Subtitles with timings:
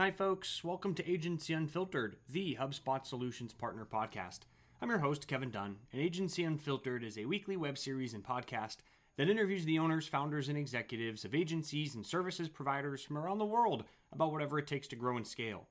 [0.00, 0.62] Hi, folks.
[0.62, 4.42] Welcome to Agency Unfiltered, the HubSpot Solutions Partner Podcast.
[4.80, 8.76] I'm your host, Kevin Dunn, and Agency Unfiltered is a weekly web series and podcast
[9.16, 13.44] that interviews the owners, founders, and executives of agencies and services providers from around the
[13.44, 13.82] world
[14.12, 15.66] about whatever it takes to grow and scale.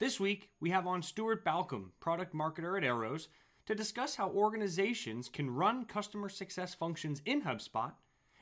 [0.00, 3.28] This week, we have on Stuart Balcombe, product marketer at Arrows,
[3.66, 7.92] to discuss how organizations can run customer success functions in HubSpot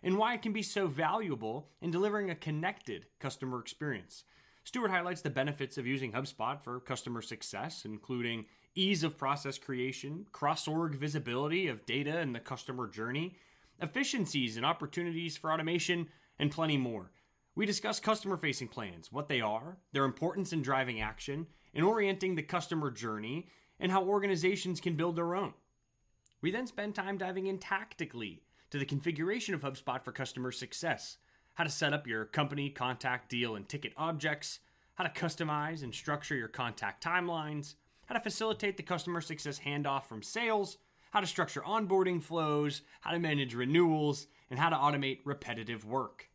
[0.03, 4.25] and why it can be so valuable in delivering a connected customer experience.
[4.65, 10.27] Stuart highlights the benefits of using HubSpot for customer success, including ease of process creation,
[10.33, 13.37] cross org visibility of data and the customer journey,
[13.81, 16.09] efficiencies and opportunities for automation,
[16.39, 17.11] and plenty more.
[17.55, 22.35] We discuss customer facing plans, what they are, their importance in driving action, and orienting
[22.35, 23.49] the customer journey,
[23.79, 25.55] and how organizations can build their own.
[26.43, 31.19] We then spend time diving in tactically to the configuration of HubSpot for customer success
[31.55, 34.61] how to set up your company, contact, deal, and ticket objects,
[34.95, 37.75] how to customize and structure your contact timelines,
[38.07, 40.79] how to facilitate the customer success handoff from sales,
[41.11, 46.29] how to structure onboarding flows, how to manage renewals, and how to automate repetitive work.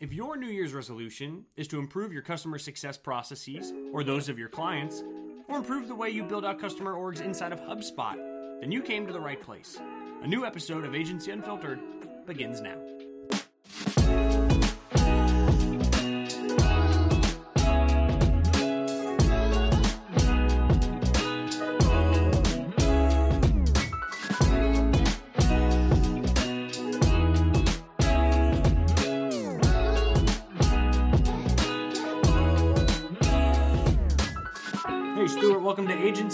[0.00, 4.38] If your New Year's resolution is to improve your customer success processes or those of
[4.38, 5.02] your clients,
[5.48, 8.16] or improve the way you build out customer orgs inside of HubSpot,
[8.60, 9.78] then you came to the right place.
[10.22, 11.80] A new episode of Agency Unfiltered
[12.26, 14.31] begins now.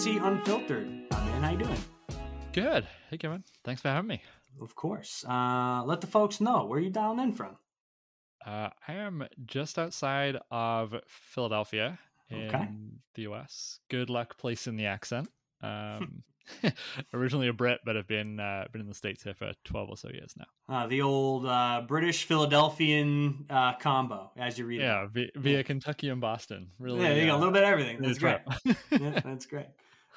[0.07, 0.89] Welcome Unfiltered.
[1.11, 1.79] Uh, man, how you doing?
[2.53, 2.87] Good.
[3.11, 3.43] Hey, Kevin.
[3.65, 4.23] Thanks for having me.
[4.61, 5.25] Of course.
[5.29, 7.57] Uh, let the folks know where you dialing in from.
[8.47, 11.99] Uh, I am just outside of Philadelphia
[12.31, 12.69] in Okay.
[13.17, 13.81] the US.
[13.91, 15.29] Good luck placing the accent.
[15.61, 16.23] Um,
[17.13, 19.97] originally a Brit, but I've been uh, been in the states here for twelve or
[19.97, 20.45] so years now.
[20.73, 24.81] Uh, the old uh, British Philadelphian uh, combo, as you read.
[24.81, 24.85] It.
[24.85, 26.69] Yeah, via, via Kentucky and Boston.
[26.79, 27.33] Really, yeah, you go.
[27.33, 28.01] A uh, little bit of everything.
[28.01, 28.39] That's great.
[28.93, 29.67] yeah, that's great.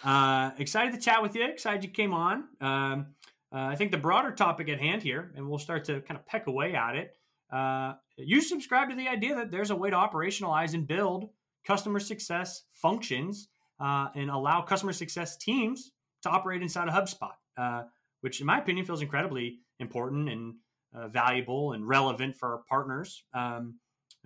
[0.03, 1.45] Uh, excited to chat with you.
[1.45, 2.45] Excited you came on.
[2.59, 3.07] Um,
[3.53, 6.25] uh, I think the broader topic at hand here, and we'll start to kind of
[6.25, 7.17] peck away at it.
[7.51, 11.29] Uh, you subscribe to the idea that there's a way to operationalize and build
[11.65, 13.49] customer success functions
[13.79, 15.91] uh, and allow customer success teams
[16.23, 17.83] to operate inside of HubSpot, uh,
[18.21, 20.55] which, in my opinion, feels incredibly important and
[20.95, 23.23] uh, valuable and relevant for our partners.
[23.33, 23.79] Um,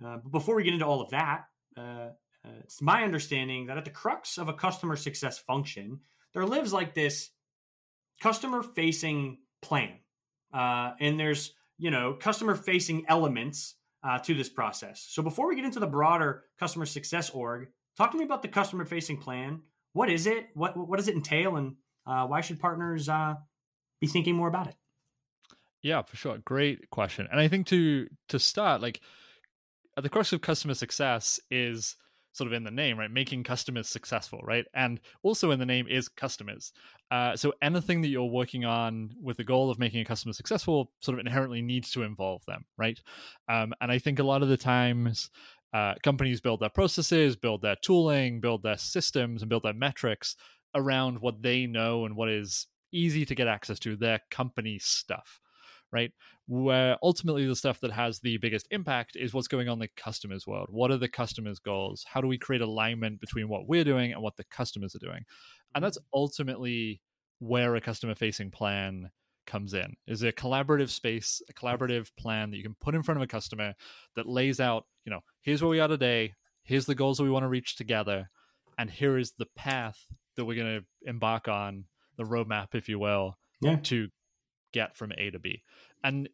[0.04, 1.46] uh, but before we get into all of that,
[2.46, 6.00] uh, it's my understanding that at the crux of a customer success function,
[6.32, 7.30] there lives like this
[8.20, 9.98] customer facing plan.
[10.52, 15.04] Uh, and there's, you know, customer facing elements uh, to this process.
[15.08, 18.48] So before we get into the broader customer success org, talk to me about the
[18.48, 19.62] customer facing plan.
[19.92, 20.48] What is it?
[20.54, 21.56] What, what does it entail?
[21.56, 21.76] And
[22.06, 23.34] uh, why should partners uh,
[24.00, 24.76] be thinking more about it?
[25.82, 26.38] Yeah, for sure.
[26.38, 27.28] Great question.
[27.30, 29.00] And I think to to start, like
[29.96, 31.96] at the crux of customer success is
[32.36, 33.10] sort of in the name, right?
[33.10, 34.66] Making customers successful, right?
[34.74, 36.72] And also in the name is customers.
[37.10, 40.92] Uh, so anything that you're working on with the goal of making a customer successful
[41.00, 43.00] sort of inherently needs to involve them, right?
[43.48, 45.30] Um, and I think a lot of the times
[45.72, 50.36] uh, companies build their processes, build their tooling, build their systems, and build their metrics
[50.74, 55.40] around what they know and what is easy to get access to, their company stuff
[55.92, 56.12] right?
[56.46, 59.88] Where ultimately the stuff that has the biggest impact is what's going on in the
[59.96, 60.68] customer's world.
[60.70, 62.04] What are the customer's goals?
[62.08, 65.24] How do we create alignment between what we're doing and what the customers are doing?
[65.74, 66.18] And that's mm-hmm.
[66.18, 67.00] ultimately
[67.38, 69.10] where a customer facing plan
[69.46, 73.16] comes in is a collaborative space a collaborative plan that you can put in front
[73.16, 73.74] of a customer
[74.16, 77.30] that lays out you know here's where we are today here's the goals that we
[77.30, 78.28] want to reach together
[78.76, 80.04] and here is the path
[80.34, 81.84] that we're going to embark on
[82.16, 83.76] the roadmap if you will Yeah.
[83.76, 84.08] to
[84.76, 85.62] get from A to B.
[86.04, 86.28] And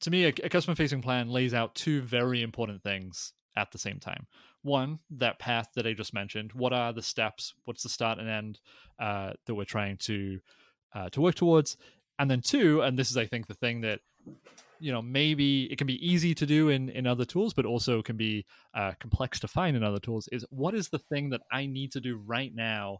[0.00, 3.78] to me, a, a customer facing plan lays out two very important things at the
[3.78, 4.26] same time.
[4.62, 6.52] One, that path that I just mentioned.
[6.52, 7.54] What are the steps?
[7.64, 8.60] What's the start and end
[8.98, 10.40] uh, that we're trying to
[10.94, 11.76] uh, to work towards?
[12.18, 14.00] And then two, and this is I think the thing that
[14.80, 18.02] you know maybe it can be easy to do in in other tools, but also
[18.02, 20.28] can be uh, complex to find in other tools.
[20.32, 22.98] Is what is the thing that I need to do right now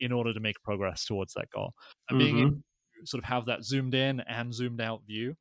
[0.00, 1.72] in order to make progress towards that goal?
[2.08, 2.42] And being Mhm.
[2.42, 2.62] able to
[3.04, 5.36] sort of have that zoomed in and zoomed out view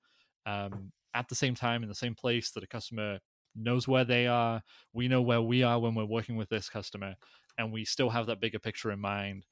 [0.45, 3.19] um, at the same time in the same place that a customer
[3.55, 4.61] knows where they are.
[4.93, 7.15] We know where we are when we're working with this customer,
[7.57, 9.45] and we still have that bigger picture in mind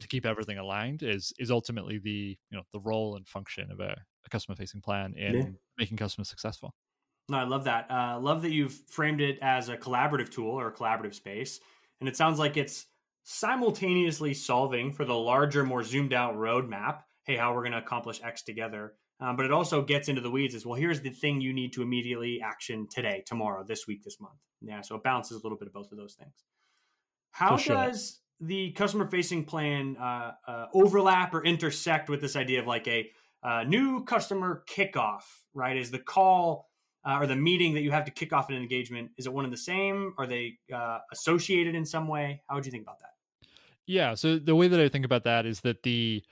[0.00, 1.02] to keep everything aligned.
[1.02, 4.80] Is is ultimately the you know the role and function of a, a customer facing
[4.82, 5.50] plan in Yeah.
[5.78, 6.74] making customers successful.
[7.28, 7.90] No, I love that.
[7.90, 11.60] Uh, love that you've framed it as a collaborative tool or a collaborative space.
[12.00, 12.86] and it sounds like it's
[13.24, 17.04] simultaneously solving for the larger, more zoomed out roadmap.
[17.24, 18.94] Hey, how we're going to accomplish X together.
[19.20, 20.76] Um, but it also gets into the weeds as well.
[20.76, 24.38] Here's the thing you need to immediately action today, tomorrow, this week, this month.
[24.62, 26.32] Yeah, so it balances a little bit of both of those things.
[27.32, 27.76] How sure.
[27.76, 32.88] does the customer facing plan uh, uh, overlap or intersect with this idea of like
[32.88, 33.10] a
[33.42, 35.22] uh, new customer kickoff?
[35.52, 36.70] Right, is the call
[37.04, 39.44] uh, or the meeting that you have to kick off an engagement is it one
[39.44, 40.14] and the same?
[40.18, 42.42] Are they uh, associated in some way?
[42.48, 43.48] How would you think about that?
[43.86, 46.22] Yeah, so the way that I think about that is that the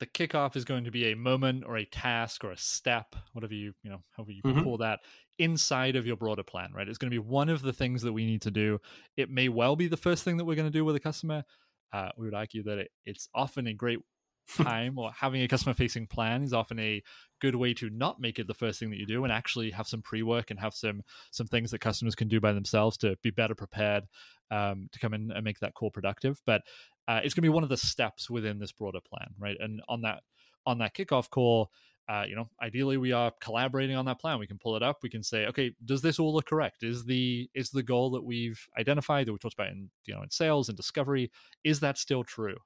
[0.00, 3.54] the kickoff is going to be a moment or a task or a step, whatever
[3.54, 4.62] you, you know, however you mm-hmm.
[4.62, 5.00] call that,
[5.38, 6.88] inside of your broader plan, right?
[6.88, 8.80] It's going to be one of the things that we need to do.
[9.16, 11.44] It may well be the first thing that we're going to do with a customer.
[11.92, 14.00] Uh, we would argue that it, it's often a great
[14.56, 17.02] time or having a customer facing plan is often a
[17.40, 19.86] good way to not make it the first thing that you do and actually have
[19.86, 21.00] some pre-work and have some
[21.30, 24.04] some things that customers can do by themselves to be better prepared
[24.50, 26.62] um, to come in and make that call productive but
[27.08, 29.56] uh, it's going to be one of the steps within this broader plan, right?
[29.60, 30.22] And on that
[30.66, 31.70] on that kickoff call,
[32.08, 34.38] uh, you know, ideally we are collaborating on that plan.
[34.38, 34.98] We can pull it up.
[35.02, 36.82] We can say, okay, does this all look correct?
[36.82, 40.22] Is the is the goal that we've identified that we talked about in you know
[40.22, 41.30] in sales and discovery
[41.62, 42.56] is that still true?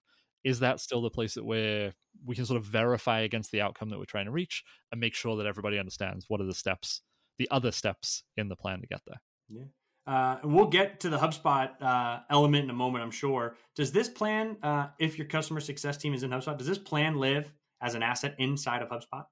[0.44, 1.92] Is that still the place that we're
[2.24, 5.14] we can sort of verify against the outcome that we're trying to reach and make
[5.14, 7.02] sure that everybody understands what are the steps,
[7.38, 9.20] the other steps in the plan to get there?
[9.48, 9.64] Yeah.
[10.08, 13.56] Uh, and we'll get to the HubSpot uh, element in a moment, I'm sure.
[13.76, 17.16] Does this plan, uh, if your customer success team is in HubSpot, does this plan
[17.16, 17.52] live
[17.82, 19.26] as an asset inside of HubSpot?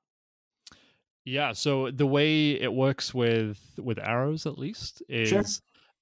[1.24, 1.52] Yeah.
[1.52, 5.44] So the way it works with with Arrows, at least, is sure.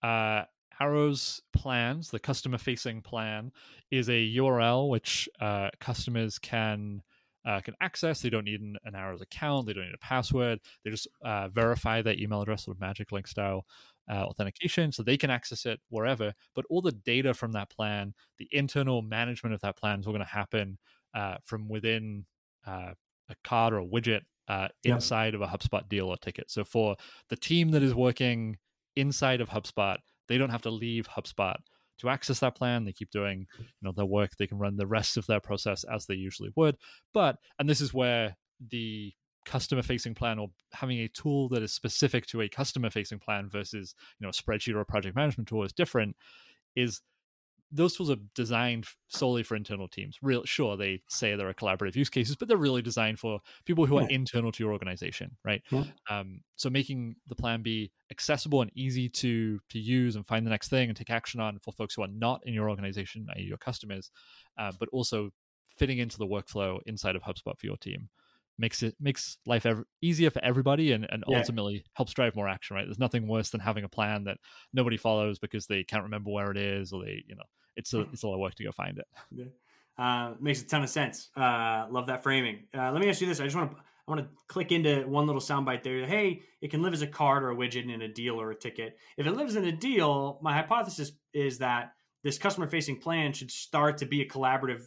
[0.03, 0.45] Uh,
[0.81, 3.53] Arrows plans, the customer facing plan,
[3.93, 7.03] is a URL which uh, customers can.
[7.47, 8.23] Uh, can access.
[8.23, 9.67] They don't need an, an, Arrows account.
[9.67, 10.61] They don't need a password.
[10.83, 13.67] They just uh, verify their email address, sort of magic link style,
[14.11, 16.33] uh, authentication so they can access it wherever.
[16.55, 20.13] But all the data from that plan, the internal management of that plan is all
[20.13, 20.79] going to happen
[21.15, 22.25] uh, from within
[22.67, 22.93] uh,
[23.29, 26.51] a card or a widget uh, inside of a HubSpot deal or ticket.
[26.51, 26.97] So for
[27.29, 28.57] the team that is working
[28.97, 29.99] inside of HubSpot,
[30.29, 31.57] they don't have to leave HubSpot
[31.99, 32.85] to access that plan.
[32.85, 34.37] They keep doing, you know, their work.
[34.37, 36.77] They can run the rest of their process as they usually would.
[37.13, 38.37] But and this is where
[38.71, 39.13] the
[39.45, 43.49] customer facing plan or having a tool that is specific to a customer facing plan
[43.49, 46.17] versus you know a spreadsheet or a project management tool is different
[46.75, 47.01] is
[47.75, 50.17] those tools are designed solely for internal teams.
[50.23, 53.85] Real sure they say there are collaborative use cases, but they're really designed for people
[53.85, 55.61] who are internal to your organization, right?
[55.71, 55.83] Yeah.
[56.09, 60.51] Um, so making the plan be accessible and easy to to use and find the
[60.51, 63.43] next thing and take action on for folks who are not in your organization, i.e.,
[63.43, 64.11] your customers,
[64.57, 65.31] uh, but also
[65.77, 68.09] fitting into the workflow inside of HubSpot for your team
[68.57, 71.39] makes it makes life ever, easier for everybody and, and yeah.
[71.39, 74.39] ultimately helps drive more action right there's nothing worse than having a plan that
[74.73, 77.43] nobody follows because they can't remember where it is or they you know
[77.77, 79.45] it's a it's a lot of work to go find it yeah.
[79.99, 83.27] uh, makes a ton of sense uh, love that framing uh, let me ask you
[83.27, 83.77] this i just want to
[84.07, 86.05] I want to click into one little soundbite there.
[86.05, 88.55] Hey, it can live as a card or a widget in a deal or a
[88.55, 88.99] ticket.
[89.17, 91.93] If it lives in a deal, my hypothesis is that
[92.23, 94.83] this customer facing plan should start to be a collaborative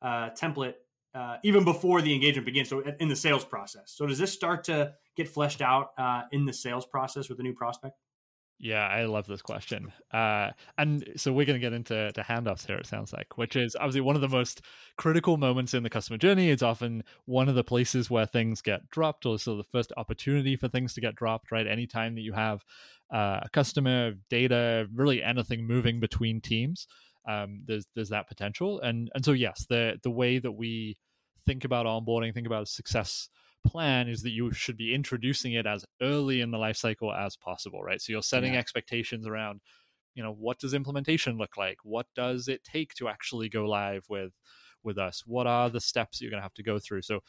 [0.00, 0.74] uh, template
[1.14, 2.70] uh, even before the engagement begins.
[2.70, 3.92] So in the sales process.
[3.94, 7.42] So does this start to get fleshed out uh, in the sales process with a
[7.42, 7.98] new prospect?
[8.58, 9.92] Yeah, I love this question.
[10.12, 13.56] Uh, and so we're going to get into to handoffs here, it sounds like, which
[13.56, 14.62] is obviously one of the most
[14.96, 16.48] critical moments in the customer journey.
[16.48, 20.54] It's often one of the places where things get dropped, or so the first opportunity
[20.54, 21.66] for things to get dropped, right?
[21.66, 22.64] Anytime that you have
[23.12, 26.86] uh, a customer, data, really anything moving between teams,
[27.28, 28.80] um, there's there's that potential.
[28.80, 30.96] And and so yes, the the way that we
[31.46, 33.28] think about onboarding, think about success
[33.66, 37.36] plan is that you should be introducing it as early in the life cycle as
[37.36, 38.00] possible, right?
[38.00, 38.60] So you're setting yeah.
[38.60, 39.60] expectations around,
[40.14, 41.78] you know, what does implementation look like?
[41.82, 44.32] What does it take to actually go live with
[44.82, 45.22] with us?
[45.26, 47.02] What are the steps you're going to have to go through?
[47.02, 47.20] So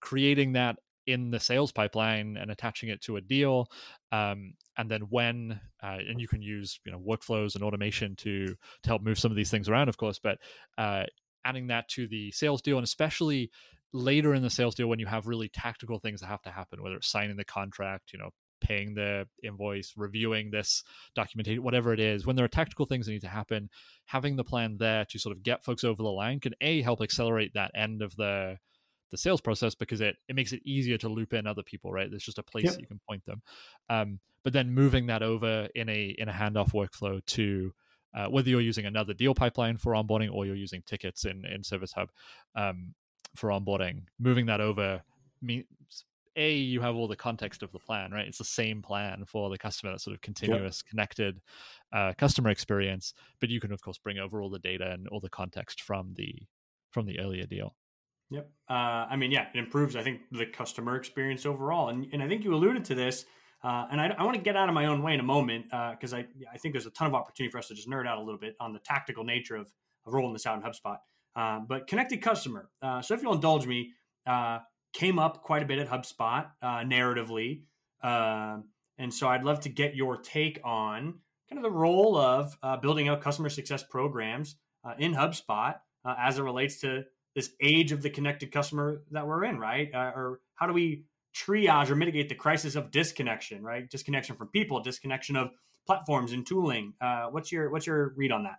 [0.00, 0.76] creating that
[1.08, 3.66] in the sales pipeline and attaching it to a deal
[4.12, 8.46] um, and then when uh, and you can use you know workflows and automation to
[8.82, 10.36] to help move some of these things around of course but
[10.76, 11.04] uh,
[11.46, 13.50] adding that to the sales deal and especially
[13.92, 16.82] later in the sales deal when you have really tactical things that have to happen
[16.82, 18.30] whether it's signing the contract you know
[18.60, 20.82] paying the invoice reviewing this
[21.14, 23.70] documentation whatever it is when there are tactical things that need to happen
[24.06, 27.00] having the plan there to sort of get folks over the line can a help
[27.00, 28.58] accelerate that end of the
[29.10, 32.10] the sales process because it it makes it easier to loop in other people right
[32.10, 32.78] there's just a place yep.
[32.78, 33.42] you can point them
[33.88, 37.72] um, but then moving that over in a in a handoff workflow to
[38.14, 41.62] uh, whether you're using another deal pipeline for onboarding or you're using tickets in in
[41.62, 42.10] service hub
[42.54, 42.94] um,
[43.34, 45.00] for onboarding moving that over
[45.42, 45.64] means
[46.36, 49.50] a you have all the context of the plan right it's the same plan for
[49.50, 50.90] the customer that sort of continuous yep.
[50.90, 51.40] connected
[51.92, 55.20] uh, customer experience but you can of course bring over all the data and all
[55.20, 56.34] the context from the
[56.90, 57.74] from the earlier deal
[58.30, 62.22] yep uh, i mean yeah it improves i think the customer experience overall and, and
[62.22, 63.24] i think you alluded to this
[63.64, 65.66] uh, and I, I want to get out of my own way in a moment
[65.66, 68.06] because uh, I, I think there's a ton of opportunity for us to just nerd
[68.06, 69.72] out a little bit on the tactical nature of,
[70.06, 70.98] of rolling this out in HubSpot.
[71.36, 72.68] Uh, but connected customer.
[72.82, 73.92] Uh, so if you'll indulge me,
[74.26, 74.58] uh,
[74.92, 77.62] came up quite a bit at HubSpot uh, narratively.
[78.02, 78.58] Uh,
[78.98, 82.76] and so I'd love to get your take on kind of the role of uh,
[82.76, 84.56] building out customer success programs
[84.98, 87.04] in HubSpot as it relates to
[87.34, 89.90] this age of the connected customer that we're in, right?
[89.94, 91.04] Or how do we
[91.36, 93.88] triage or mitigate the crisis of disconnection, right?
[93.88, 95.50] Disconnection from people, disconnection of
[95.86, 96.94] platforms and tooling.
[97.30, 98.56] what's your what's your read on that?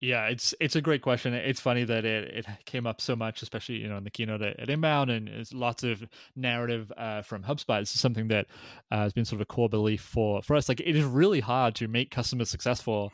[0.00, 1.32] Yeah, it's it's a great question.
[1.32, 4.42] It's funny that it, it came up so much, especially you know in the keynote
[4.42, 7.80] at, at Inbound, and it's lots of narrative uh, from HubSpot.
[7.80, 8.46] It's something that
[8.90, 10.68] uh, has been sort of a core belief for for us.
[10.68, 13.10] Like it is really hard to make customers successful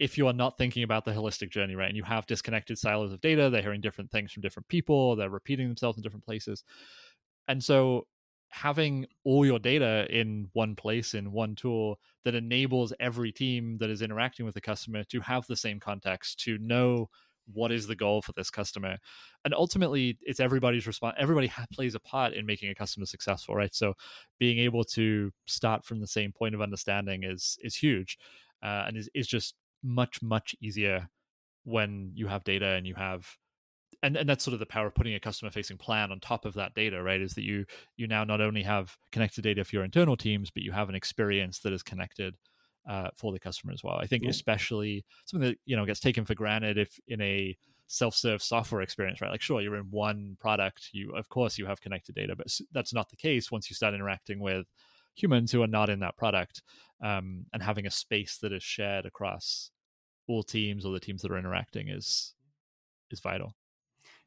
[0.00, 1.88] if you are not thinking about the holistic journey, right?
[1.88, 3.48] And you have disconnected silos of data.
[3.48, 5.14] They're hearing different things from different people.
[5.14, 6.64] They're repeating themselves in different places,
[7.46, 8.08] and so
[8.50, 13.90] having all your data in one place in one tool that enables every team that
[13.90, 17.08] is interacting with the customer to have the same context to know
[17.52, 18.96] what is the goal for this customer.
[19.44, 23.54] And ultimately it's everybody's response everybody ha- plays a part in making a customer successful
[23.54, 23.74] right?
[23.74, 23.94] So
[24.38, 28.18] being able to start from the same point of understanding is is huge
[28.62, 31.08] uh, and is, is just much much easier
[31.64, 33.26] when you have data and you have
[34.02, 36.44] and and that's sort of the power of putting a customer facing plan on top
[36.44, 37.64] of that data right is that you
[37.96, 40.94] you now not only have connected data for your internal teams but you have an
[40.94, 42.34] experience that is connected
[42.88, 44.30] uh, for the customer as well i think yeah.
[44.30, 49.20] especially something that you know gets taken for granted if in a self-serve software experience
[49.20, 52.46] right like sure you're in one product you of course you have connected data but
[52.72, 54.66] that's not the case once you start interacting with
[55.14, 56.62] humans who are not in that product
[57.02, 59.70] um, and having a space that is shared across
[60.28, 62.34] all teams or the teams that are interacting is
[63.10, 63.54] is vital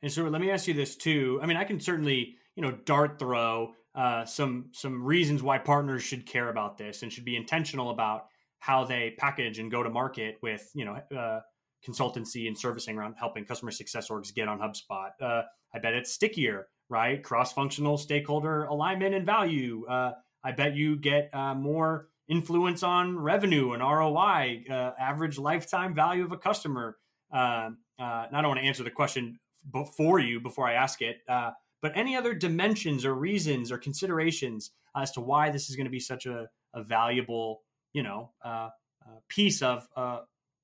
[0.04, 1.40] and so let me ask you this too.
[1.42, 6.04] I mean, I can certainly, you know, dart throw uh, some some reasons why partners
[6.04, 8.26] should care about this and should be intentional about
[8.60, 11.40] how they package and go to market with, you know, uh,
[11.88, 15.12] consultancy and servicing around helping customer success orgs get on HubSpot.
[15.22, 15.44] Uh,
[15.74, 17.24] I bet it's stickier, right?
[17.24, 19.86] Cross functional stakeholder alignment and value.
[19.88, 20.12] Uh,
[20.44, 26.24] I bet you get uh, more influence on revenue and ROI, uh, average lifetime value
[26.24, 26.98] of a customer.
[27.32, 29.40] Uh, uh, I don't want to answer the question
[29.72, 31.18] before you before I ask it.
[31.28, 31.52] Uh,
[31.82, 35.92] but any other dimensions or reasons or considerations as to why this is going to
[35.92, 37.62] be such a, a valuable,
[37.94, 38.70] you know, uh,
[39.06, 40.20] uh, piece of uh,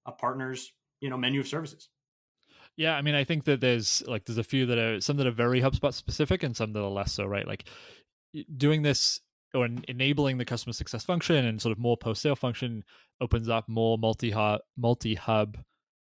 [0.05, 1.89] a partner's, you know, menu of services?
[2.77, 5.27] Yeah, I mean, I think that there's like there's a few that are some that
[5.27, 7.45] are very HubSpot specific and some that are less so, right?
[7.45, 7.65] Like
[8.55, 9.19] doing this
[9.53, 12.83] or enabling the customer success function and sort of more post sale function
[13.19, 14.33] opens up more multi
[14.77, 15.57] multi hub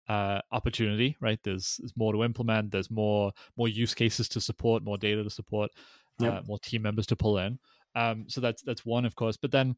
[0.09, 1.39] uh, opportunity, right?
[1.43, 2.71] There's, there's more to implement.
[2.71, 5.71] There's more more use cases to support, more data to support,
[6.19, 6.33] yep.
[6.33, 7.59] uh, more team members to pull in.
[7.95, 9.37] Um, so that's that's one, of course.
[9.37, 9.75] But then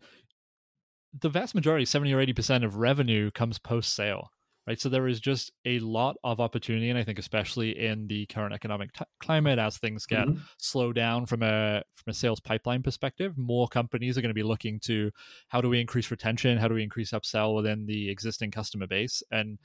[1.20, 4.32] the vast majority, seventy or eighty percent of revenue comes post sale,
[4.68, 4.80] right?
[4.80, 8.54] So there is just a lot of opportunity, and I think especially in the current
[8.54, 10.40] economic t- climate, as things get mm-hmm.
[10.58, 14.44] slow down from a from a sales pipeline perspective, more companies are going to be
[14.44, 15.10] looking to
[15.48, 19.24] how do we increase retention, how do we increase upsell within the existing customer base,
[19.32, 19.58] and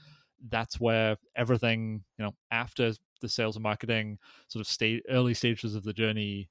[0.51, 5.75] that's where everything you know after the sales and marketing sort of state early stages
[5.75, 6.49] of the journey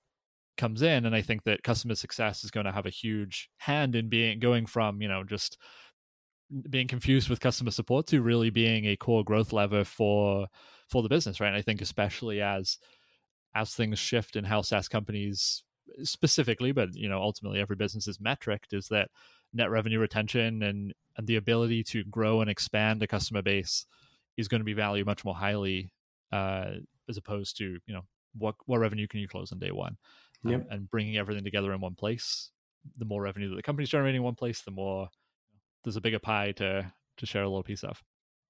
[0.57, 3.95] comes in and i think that customer success is going to have a huge hand
[3.95, 5.57] in being going from you know just
[6.69, 10.47] being confused with customer support to really being a core growth lever for
[10.89, 11.47] for the business right?
[11.47, 12.77] And i think especially as
[13.55, 15.63] as things shift in how SaaS companies
[16.03, 19.09] specifically but you know ultimately every business is metric is that
[19.53, 23.85] net revenue retention and and the ability to grow and expand a customer base
[24.37, 25.91] is going to be valued much more highly
[26.31, 26.71] uh,
[27.07, 28.01] as opposed to you know
[28.37, 29.97] what what revenue can you close on day one
[30.45, 30.67] um, yep.
[30.71, 32.49] and bringing everything together in one place
[32.97, 35.09] the more revenue that the company's generating in one place the more
[35.83, 38.01] there's a bigger pie to to share a little piece of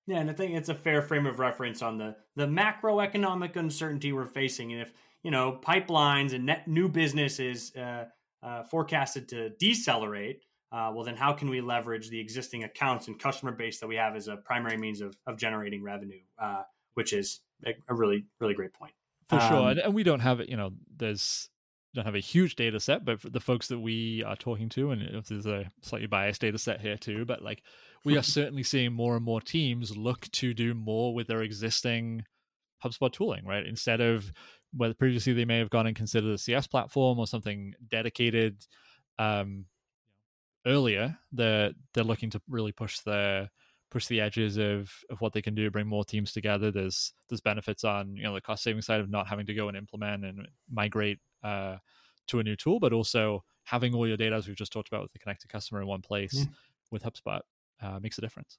[0.07, 4.13] yeah and i think it's a fair frame of reference on the the macroeconomic uncertainty
[4.13, 4.93] we're facing and if
[5.24, 8.05] you know pipelines and net new business is uh,
[8.41, 10.43] uh, forecasted to decelerate
[10.74, 13.96] uh, well, then how can we leverage the existing accounts and customer base that we
[13.96, 16.63] have as a primary means of, of generating revenue, uh,
[16.96, 18.92] which is a really, really great point.
[19.30, 19.70] For um, sure.
[19.70, 21.48] And, and, we don't have it, you know, there's,
[21.94, 25.03] don't have a huge data set, but the folks that we are talking to, and
[25.03, 27.62] if there's a slightly biased data set here too, but like
[28.03, 32.25] we are certainly seeing more and more teams look to do more with their existing
[32.84, 33.65] HubSpot tooling, right?
[33.65, 34.34] Instead of
[34.75, 38.65] whether previously they may have gone and considered a CS platform or something dedicated
[39.20, 39.65] um,
[40.65, 43.50] earlier, they're they're looking to really push the
[43.89, 46.72] push the edges of of what they can do, bring more teams together.
[46.72, 49.67] There's there's benefits on you know the cost saving side of not having to go
[49.67, 51.77] and implement and migrate uh,
[52.27, 55.01] to a new tool, but also having all your data, as we've just talked about,
[55.01, 56.46] with the connected customer in one place yeah.
[56.91, 57.41] with HubSpot
[57.82, 58.58] uh, makes a difference.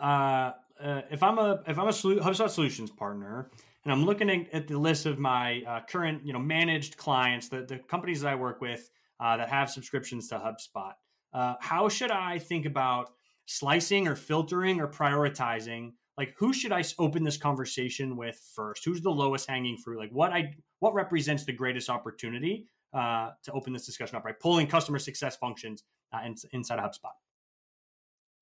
[0.00, 3.50] Uh, uh, if I'm a if I'm a HubSpot solutions partner
[3.84, 7.62] and I'm looking at the list of my uh, current you know managed clients, the
[7.62, 10.92] the companies that I work with uh, that have subscriptions to HubSpot,
[11.32, 13.10] uh, how should I think about
[13.46, 15.92] slicing or filtering or prioritizing?
[16.18, 18.84] Like who should I open this conversation with first?
[18.84, 19.98] Who's the lowest hanging fruit?
[19.98, 24.24] Like what I what represents the greatest opportunity uh, to open this discussion up?
[24.24, 25.84] Right, pulling customer success functions
[26.24, 27.12] in, inside of HubSpot.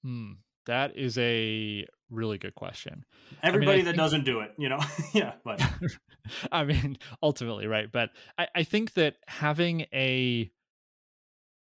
[0.03, 0.33] Hmm.
[0.67, 3.05] That is a really good question.
[3.43, 4.79] Everybody I mean, I that think, doesn't do it, you know,
[5.15, 5.33] yeah.
[5.45, 5.63] But
[6.53, 7.91] I mean, ultimately, right?
[7.91, 10.51] But I, I think that having a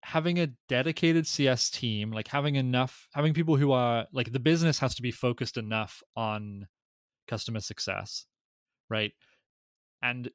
[0.03, 4.79] having a dedicated CS team, like having enough, having people who are like the business
[4.81, 6.67] has to be focused enough on
[7.29, 8.27] customer success,
[8.91, 9.13] right?
[10.03, 10.31] And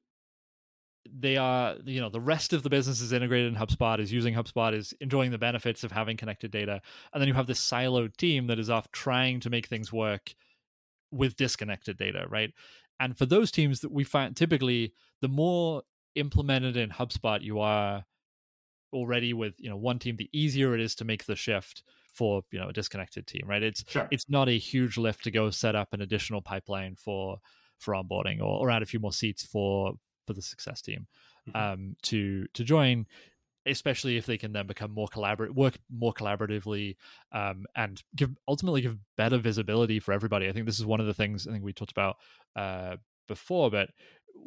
[1.14, 4.34] they are you know the rest of the business is integrated in hubspot is using
[4.34, 6.82] hubspot is enjoying the benefits of having connected data
[7.14, 10.34] and then you have this siloed team that is off trying to make things work
[11.12, 12.54] with disconnected data right
[13.00, 15.82] and for those teams that we find typically the more
[16.16, 18.04] implemented in hubspot you are
[18.98, 22.42] already with you know one team the easier it is to make the shift for
[22.52, 24.08] you know a disconnected team right it's sure.
[24.10, 27.38] it's not a huge lift to go set up an additional pipeline for
[27.78, 29.94] for onboarding or, or add a few more seats for
[30.26, 31.06] for the success team
[31.48, 31.58] mm-hmm.
[31.58, 33.06] um, to to join
[33.68, 36.96] especially if they can then become more collaborate work more collaboratively
[37.34, 41.06] um, and give ultimately give better visibility for everybody i think this is one of
[41.06, 42.18] the things i think we talked about
[42.56, 42.96] uh,
[43.28, 43.90] before but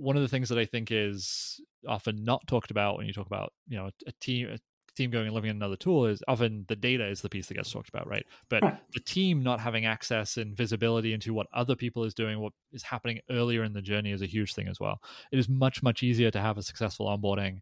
[0.01, 3.27] one of the things that i think is often not talked about when you talk
[3.27, 4.59] about you know a team
[4.97, 7.55] team going and living in another tool is often the data is the piece that
[7.55, 8.25] gets talked about, right?
[8.49, 12.53] But the team not having access and visibility into what other people is doing, what
[12.73, 15.01] is happening earlier in the journey is a huge thing as well.
[15.33, 17.59] It is much, much easier to have a successful onboarding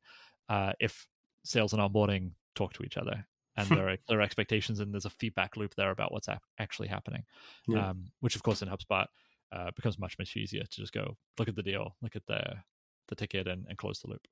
[0.48, 1.06] uh, if
[1.44, 5.10] sales and onboarding talk to each other and there are clear expectations and there's a
[5.10, 7.24] feedback loop there about what's actually happening,
[7.68, 7.90] yeah.
[7.90, 9.06] um, which of course in HubSpot
[9.52, 12.42] uh, becomes much, much easier to just go look at the deal, look at the,
[13.08, 14.26] the ticket and, and close the loop.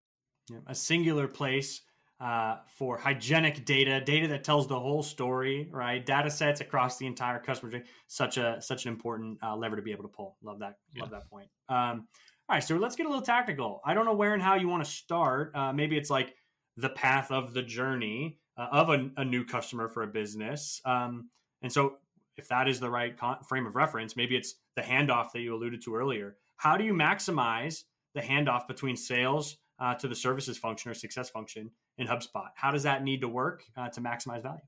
[0.51, 1.83] Yeah, a singular place
[2.21, 6.05] uh, for hygienic data, data that tells the whole story, right?
[6.05, 7.85] Data sets across the entire customer journey.
[8.07, 10.37] Such a such an important uh, lever to be able to pull.
[10.43, 10.77] Love that.
[10.95, 11.03] Yeah.
[11.03, 11.49] Love that point.
[11.69, 12.09] Um,
[12.49, 13.81] all right, so let's get a little tactical.
[13.85, 15.51] I don't know where and how you want to start.
[15.55, 16.35] Uh, maybe it's like
[16.77, 20.81] the path of the journey uh, of a, a, new customer for a business.
[20.85, 21.31] Um,
[21.63, 21.97] and so,
[22.37, 25.55] if that is the right con- frame of reference, maybe it's the handoff that you
[25.55, 26.37] alluded to earlier.
[26.57, 27.85] How do you maximize
[28.15, 32.49] the handoff between sales uh, to the services function or success function in HubSpot?
[32.55, 34.61] How does that need to work uh, to maximize value?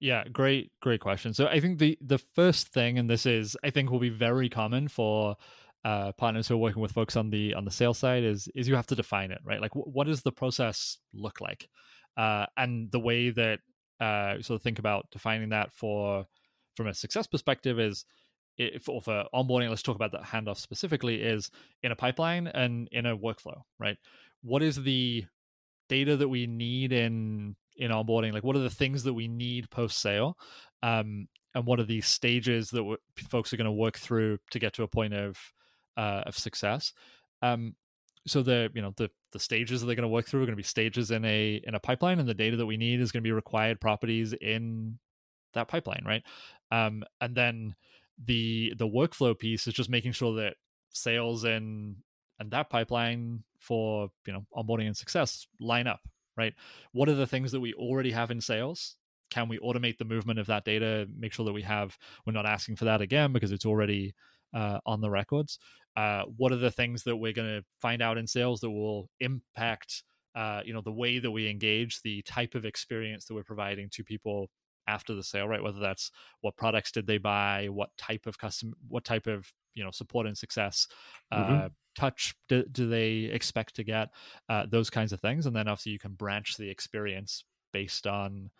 [0.00, 1.32] Yeah, great, great question.
[1.32, 4.48] So I think the the first thing, and this is I think will be very
[4.48, 5.36] common for
[5.84, 8.66] uh, partners who are working with folks on the on the sales side, is is
[8.66, 9.60] you have to define it, right?
[9.60, 11.68] Like, w- what does the process look like?
[12.16, 13.60] Uh, and the way that
[14.00, 16.26] uh, sort of think about defining that for
[16.76, 18.04] from a success perspective is
[18.56, 21.50] if or for onboarding, let's talk about the handoff specifically, is
[21.82, 23.96] in a pipeline and in a workflow, right?
[24.42, 25.24] What is the
[25.88, 28.32] data that we need in in onboarding?
[28.32, 30.36] Like, what are the things that we need post sale?
[30.82, 32.96] Um, and what are the stages that
[33.28, 35.38] folks are going to work through to get to a point of
[35.96, 36.92] uh, of success?
[37.42, 37.74] Um,
[38.26, 40.52] so the you know the the stages that they're going to work through are going
[40.52, 43.12] to be stages in a in a pipeline, and the data that we need is
[43.12, 44.98] going to be required properties in
[45.54, 46.22] that pipeline, right?
[46.70, 47.74] Um, and then
[48.24, 50.54] the the workflow piece is just making sure that
[50.90, 51.96] sales and
[52.38, 56.00] and that pipeline for you know onboarding and success line up
[56.36, 56.54] right?
[56.92, 58.96] What are the things that we already have in sales?
[59.30, 61.96] Can we automate the movement of that data make sure that we have
[62.26, 64.14] we're not asking for that again because it's already
[64.54, 65.58] uh, on the records?
[65.96, 69.08] Uh, what are the things that we're going to find out in sales that will
[69.20, 70.02] impact
[70.34, 73.88] uh, you know the way that we engage the type of experience that we're providing
[73.90, 74.48] to people
[74.86, 78.74] after the sale right whether that's what products did they buy what type of custom
[78.88, 80.86] what type of you know support and success
[81.32, 81.54] mm-hmm.
[81.54, 84.08] uh, touch do, do, they expect to get
[84.48, 88.50] uh, those kinds of things and then obviously you can branch the experience based on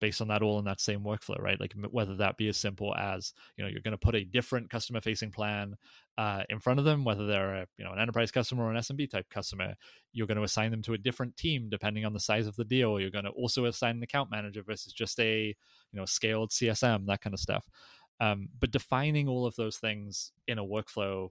[0.00, 1.60] based on that all in that same workflow right?
[1.60, 4.70] Like whether that be as simple as you know you're going to put a different
[4.70, 5.76] customer facing plan
[6.18, 8.76] uh, in front of them whether they're a you know an enterprise customer or an
[8.76, 9.74] smb type customer
[10.12, 12.64] you're going to assign them to a different team depending on the size of the
[12.64, 12.98] deal.
[12.98, 17.06] You're going to also assign an account manager versus just a you know scaled csm
[17.06, 17.68] that kind of stuff.
[18.20, 21.30] Um, but defining all of those things in a workflow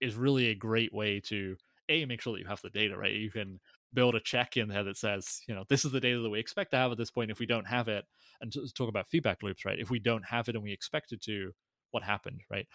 [0.00, 1.56] is really a great way to
[1.88, 3.12] a make sure that you have the data right?
[3.12, 3.60] You can
[3.94, 6.38] build a check in there that says you know this is the data that we
[6.38, 8.04] expect to have at this point if we don't have it
[8.40, 11.12] and to talk about feedback loops right if we don't have it and we expect
[11.12, 11.52] it to
[11.90, 12.66] what happened right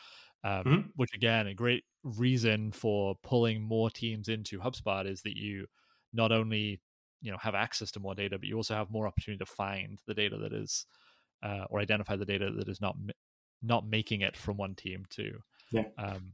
[0.44, 0.82] um, mm-hmm.
[0.96, 5.66] which again a great reason for pulling more teams into hubspot is that you
[6.14, 6.80] not only
[7.22, 10.00] you know have access to more data but you also have more opportunity to find
[10.08, 10.86] the data that is
[11.44, 12.96] uh, or identify the data that is not
[13.62, 15.40] not making it from one team to
[15.72, 15.84] yeah.
[15.98, 16.34] um,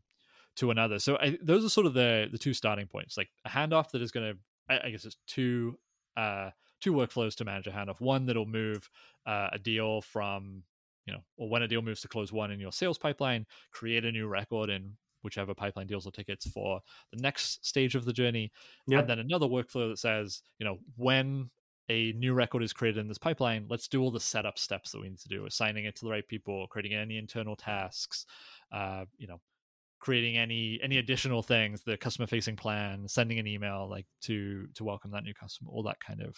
[0.56, 1.00] to another.
[1.00, 3.17] So I, those are sort of the the two starting points.
[3.17, 5.78] Like a handoff that is going to, I, I, guess, it's two
[6.17, 6.51] uh,
[6.82, 7.99] two workflows to manage a handoff.
[7.99, 8.89] One that'll move
[9.25, 10.63] uh, a deal from
[11.06, 14.06] you know, or when a deal moves to closed won in your sales pipeline, create
[14.06, 16.80] a new record in whichever pipeline deals or tickets for
[17.12, 18.51] the next stage of the journey.
[18.88, 19.01] Yep.
[19.01, 21.49] And then another workflow that says, you know, when
[21.89, 25.01] a new record is created in this pipeline, let's do all the setup steps that
[25.01, 28.25] we need to do, assigning it to the right people, creating any internal tasks,
[28.71, 29.39] uh, you know,
[30.06, 34.84] creating any any additional things, the customer facing plan, sending an email like to to
[34.84, 36.36] welcome that new customer, all that kind of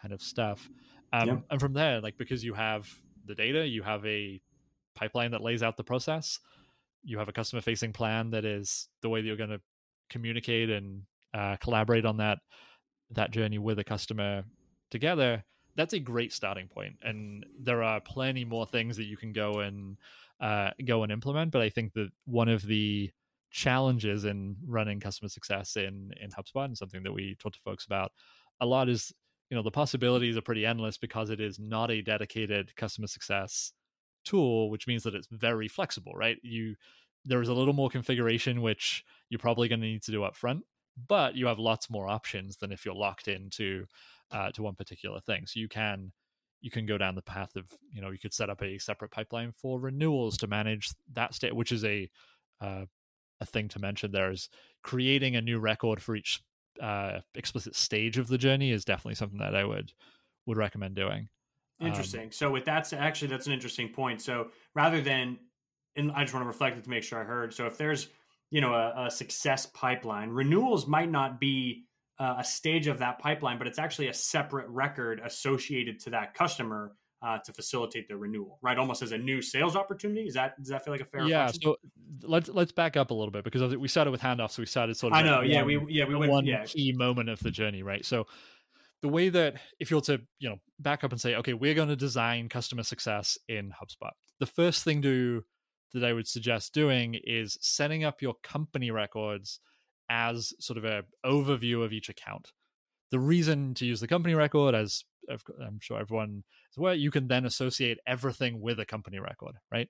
[0.00, 0.66] kind of stuff.
[1.12, 1.36] Um, yeah.
[1.50, 2.88] And from there, like because you have
[3.26, 4.40] the data, you have a
[4.94, 6.38] pipeline that lays out the process,
[7.02, 9.60] you have a customer facing plan that is the way that you're going to
[10.08, 11.02] communicate and
[11.34, 12.38] uh, collaborate on that
[13.10, 14.42] that journey with a customer
[14.90, 15.44] together
[15.76, 19.60] that's a great starting point and there are plenty more things that you can go
[19.60, 19.96] and
[20.40, 23.10] uh, go and implement but i think that one of the
[23.50, 27.86] challenges in running customer success in in hubspot and something that we talk to folks
[27.86, 28.12] about
[28.60, 29.12] a lot is
[29.50, 33.72] you know the possibilities are pretty endless because it is not a dedicated customer success
[34.24, 36.74] tool which means that it's very flexible right you
[37.24, 40.36] there is a little more configuration which you're probably going to need to do up
[40.36, 40.62] front
[41.08, 43.86] but you have lots more options than if you're locked into
[44.30, 45.46] uh, to one particular thing.
[45.46, 46.12] So you can
[46.60, 49.10] you can go down the path of you know you could set up a separate
[49.10, 52.08] pipeline for renewals to manage that state, which is a
[52.60, 52.84] uh,
[53.40, 54.10] a thing to mention.
[54.10, 54.48] There is
[54.82, 56.40] creating a new record for each
[56.80, 59.92] uh, explicit stage of the journey is definitely something that I would
[60.46, 61.28] would recommend doing.
[61.80, 62.24] Um, interesting.
[62.24, 64.22] Um, so with that, actually, that's an interesting point.
[64.22, 65.38] So rather than,
[65.96, 67.52] and I just want to reflect it to make sure I heard.
[67.52, 68.08] So if there's
[68.50, 71.84] you know a, a success pipeline, renewals might not be
[72.18, 76.34] uh, a stage of that pipeline, but it's actually a separate record associated to that
[76.34, 78.78] customer uh, to facilitate the renewal, right?
[78.78, 80.26] Almost as a new sales opportunity.
[80.26, 81.22] Is that does that feel like a fair?
[81.22, 81.50] Yeah.
[81.50, 81.76] So
[82.22, 84.52] let's let's back up a little bit because we started with handoffs.
[84.52, 85.18] So we started sort of.
[85.18, 85.40] I know.
[85.40, 85.62] yeah.
[85.62, 86.64] One, we yeah we went one yeah.
[86.64, 88.04] key moment of the journey, right?
[88.04, 88.26] So
[89.02, 91.88] the way that if you're to you know back up and say, okay, we're going
[91.88, 94.12] to design customer success in HubSpot.
[94.38, 95.42] The first thing to
[95.94, 99.60] that I would suggest doing is setting up your company records
[100.08, 102.52] as sort of a overview of each account.
[103.10, 107.28] The reason to use the company record, as I'm sure everyone is aware, you can
[107.28, 109.88] then associate everything with a company record, right?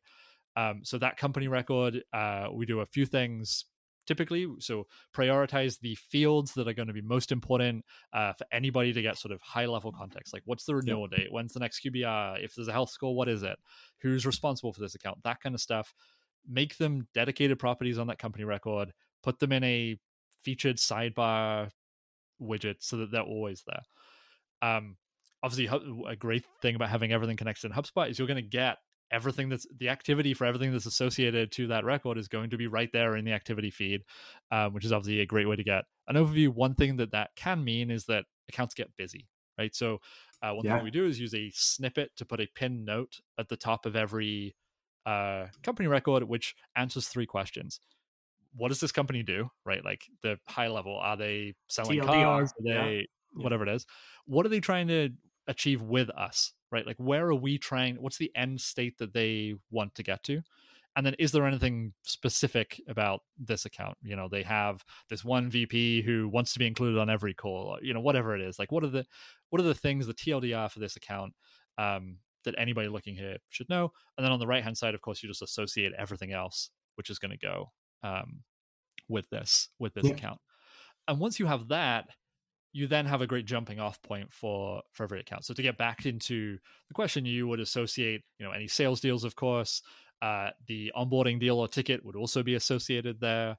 [0.56, 3.66] Um, so that company record, uh, we do a few things
[4.06, 4.46] typically.
[4.60, 9.02] So prioritize the fields that are going to be most important uh, for anybody to
[9.02, 10.32] get sort of high level context.
[10.32, 11.28] Like what's the renewal date?
[11.30, 12.42] When's the next QBR?
[12.42, 13.58] If there's a health score, what is it?
[14.00, 15.18] Who's responsible for this account?
[15.24, 15.92] That kind of stuff.
[16.48, 18.92] Make them dedicated properties on that company record.
[19.22, 19.98] Put them in a
[20.46, 21.70] featured sidebar
[22.40, 23.82] widget so that they're always there.
[24.62, 24.96] Um,
[25.42, 25.66] obviously,
[26.06, 28.76] a great thing about having everything connected in HubSpot is you're going to get
[29.10, 32.68] everything that's the activity for everything that's associated to that record is going to be
[32.68, 34.02] right there in the activity feed,
[34.52, 36.48] um, which is obviously a great way to get an overview.
[36.48, 39.26] One thing that that can mean is that accounts get busy,
[39.58, 39.74] right?
[39.74, 39.98] So
[40.42, 40.76] uh, one yeah.
[40.76, 43.84] thing we do is use a snippet to put a pin note at the top
[43.84, 44.54] of every
[45.06, 47.80] uh, company record, which answers three questions
[48.56, 49.50] what does this company do?
[49.64, 50.98] Right, like the high level.
[50.98, 52.06] Are they selling TLDR.
[52.06, 52.52] cars?
[52.58, 52.96] Are they
[53.36, 53.42] yeah.
[53.42, 53.86] whatever it is?
[54.26, 55.10] What are they trying to
[55.46, 56.52] achieve with us?
[56.72, 57.96] Right, like where are we trying?
[57.96, 60.42] What's the end state that they want to get to?
[60.96, 63.98] And then, is there anything specific about this account?
[64.02, 67.78] You know, they have this one VP who wants to be included on every call.
[67.82, 68.58] You know, whatever it is.
[68.58, 69.04] Like, what are the
[69.50, 71.34] what are the things the TLDR for this account
[71.76, 73.92] um, that anybody looking here should know?
[74.16, 77.10] And then on the right hand side, of course, you just associate everything else, which
[77.10, 77.72] is going to go
[78.06, 78.42] um,
[79.08, 80.12] with this with this yeah.
[80.12, 80.38] account.
[81.08, 82.08] And once you have that,
[82.72, 85.44] you then have a great jumping off point for for every account.
[85.44, 89.24] So to get back into the question, you would associate you know any sales deals,
[89.24, 89.82] of course.
[90.22, 93.58] Uh, the onboarding deal or ticket would also be associated there.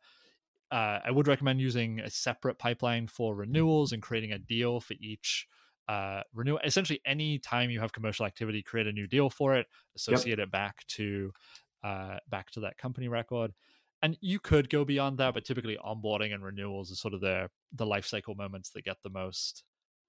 [0.71, 4.95] Uh, I would recommend using a separate pipeline for renewals and creating a deal for
[4.99, 5.47] each
[5.87, 6.59] uh, renewal.
[6.63, 10.47] Essentially, any time you have commercial activity, create a new deal for it, associate yep.
[10.47, 11.31] it back to
[11.83, 13.53] uh, back to that company record
[14.01, 17.49] and you could go beyond that, but typically onboarding and renewals is sort of the
[17.73, 19.63] the life cycle moments that get the most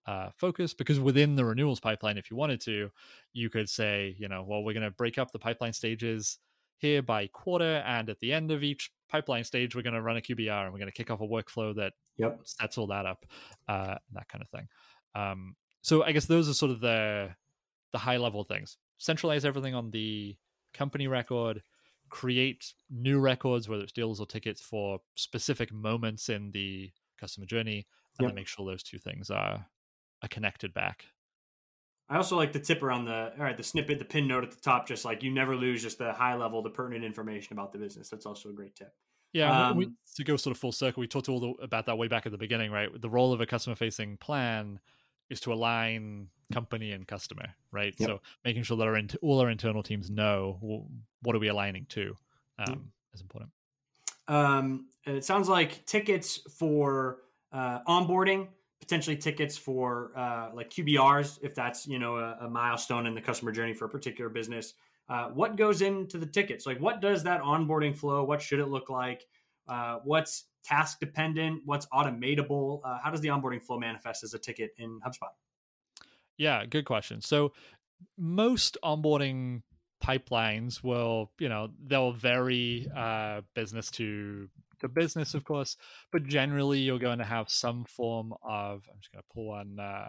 [0.07, 2.90] uh, focus because within the renewals pipeline, if you wanted to,
[3.33, 6.38] you could say, you know, well, we're going to break up the pipeline stages
[6.79, 10.16] here by quarter, and at the end of each pipeline stage, we're going to run
[10.16, 12.40] a QBR and we're going to kick off a workflow that yep.
[12.44, 13.24] sets all that up,
[13.68, 14.68] uh, that kind of thing.
[15.14, 17.31] Um, so I guess those are sort of the
[17.92, 18.77] the high level things.
[18.98, 20.37] Centralize everything on the
[20.74, 21.62] company record,
[22.09, 26.90] create new records, whether it's deals or tickets for specific moments in the
[27.21, 27.87] customer journey,
[28.18, 28.31] and yep.
[28.31, 29.66] then make sure those two things are
[30.23, 31.07] are connected back.
[32.11, 34.51] I also like the tip around the all right, the snippet, the pin note at
[34.51, 37.73] the top, just like you never lose just the high level, the pertinent information about
[37.73, 38.09] the business.
[38.09, 38.92] That's also a great tip.
[39.33, 41.99] Yeah, um, we, to go sort of full circle, we talked all the, about that
[41.99, 42.88] way back at the beginning, right?
[42.99, 44.81] The role of a customer facing plan
[45.29, 47.94] is to align company and customer, right?
[47.98, 48.08] Yep.
[48.08, 50.87] So making sure that our all our internal teams know
[51.22, 52.14] what are we aligning to
[52.58, 53.50] um, is important.
[54.28, 57.18] Um, it sounds like tickets for
[57.52, 58.48] uh, onboarding,
[58.80, 63.20] potentially tickets for uh, like QBRs, if that's you know a, a, milestone in the
[63.20, 64.74] customer journey for a particular business.
[65.08, 66.66] Uh, what goes into the tickets?
[66.66, 68.24] Like, what does that onboarding flow?
[68.24, 69.24] What should it look like?
[69.66, 71.62] Uh, what's task dependent?
[71.64, 72.80] What's automatable?
[72.84, 75.30] Uh, how does the onboarding flow manifest as a ticket in HubSpot?
[76.38, 77.20] Yeah, good question.
[77.20, 77.53] So
[78.16, 79.62] most onboarding
[80.03, 84.48] pipelines will, you know, they'll vary uh, business to
[84.81, 85.77] to business, of course,
[86.12, 88.88] but generally you're going to have some form of.
[88.88, 90.09] I'm just going to pull one uh,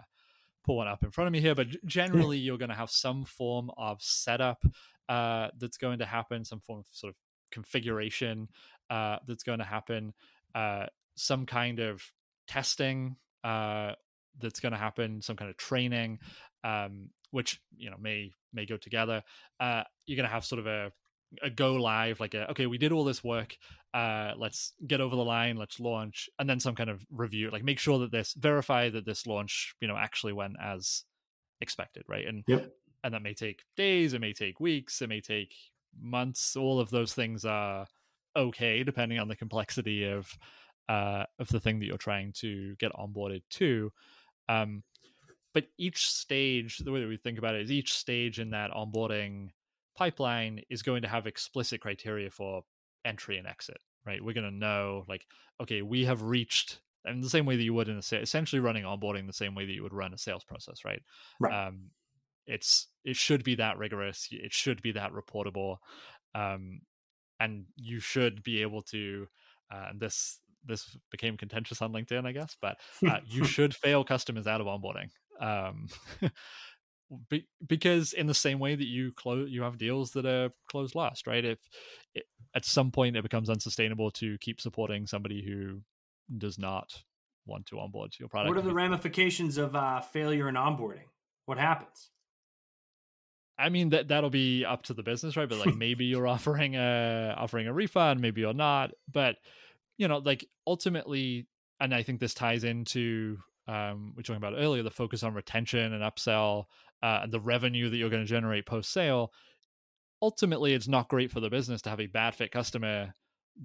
[0.64, 3.24] pull one up in front of me here, but generally you're going to have some
[3.24, 4.62] form of setup
[5.08, 7.16] uh, that's going to happen, some form of sort of
[7.50, 8.48] configuration
[8.90, 10.12] uh, that's going to happen,
[10.54, 12.02] uh, some kind of
[12.46, 13.92] testing uh,
[14.40, 16.18] that's going to happen, some kind of training,
[16.64, 19.22] um, which you know may may go together.
[19.58, 20.92] Uh, you're going to have sort of a
[21.42, 23.56] a go live, like a okay, we did all this work.
[23.94, 25.56] Uh, let's get over the line.
[25.56, 29.06] Let's launch, and then some kind of review, like make sure that this verify that
[29.06, 31.04] this launch, you know, actually went as
[31.60, 32.26] expected, right?
[32.26, 32.72] And yep.
[33.04, 35.54] and that may take days, it may take weeks, it may take
[36.00, 36.56] months.
[36.56, 37.86] All of those things are
[38.36, 40.32] okay, depending on the complexity of
[40.88, 43.92] uh, of the thing that you're trying to get onboarded to.
[44.50, 44.82] Um,
[45.54, 48.70] but each stage, the way that we think about it is each stage in that
[48.70, 49.50] onboarding
[49.96, 52.62] pipeline is going to have explicit criteria for
[53.04, 54.22] entry and exit, right?
[54.22, 55.26] We're going to know, like,
[55.60, 58.84] okay, we have reached, and the same way that you would in a essentially running
[58.84, 61.02] onboarding the same way that you would run a sales process, right?
[61.40, 61.66] Right.
[61.68, 61.90] Um,
[62.46, 64.28] it's it should be that rigorous.
[64.30, 65.76] It should be that reportable,
[66.34, 66.80] um,
[67.38, 69.28] and you should be able to.
[69.72, 74.04] Uh, and this this became contentious on LinkedIn, I guess, but uh, you should fail
[74.04, 75.10] customers out of onboarding.
[75.40, 75.88] Um,
[77.28, 80.94] be, because in the same way that you close, you have deals that are closed
[80.94, 81.44] last, right?
[81.44, 81.58] If
[82.14, 85.80] it, at some point it becomes unsustainable to keep supporting somebody who
[86.38, 87.02] does not
[87.46, 88.54] want to onboard to your product.
[88.54, 91.08] What are the ramifications of uh, failure in onboarding?
[91.46, 92.10] What happens?
[93.58, 95.48] I mean that that'll be up to the business, right?
[95.48, 98.92] But like maybe you're offering a offering a refund, maybe you're not.
[99.12, 99.36] But
[100.00, 101.46] you know, like ultimately,
[101.78, 103.36] and I think this ties into
[103.68, 106.64] um, we are talking about earlier, the focus on retention and upsell,
[107.02, 109.30] uh, and the revenue that you're going to generate post sale.
[110.22, 113.14] Ultimately, it's not great for the business to have a bad fit customer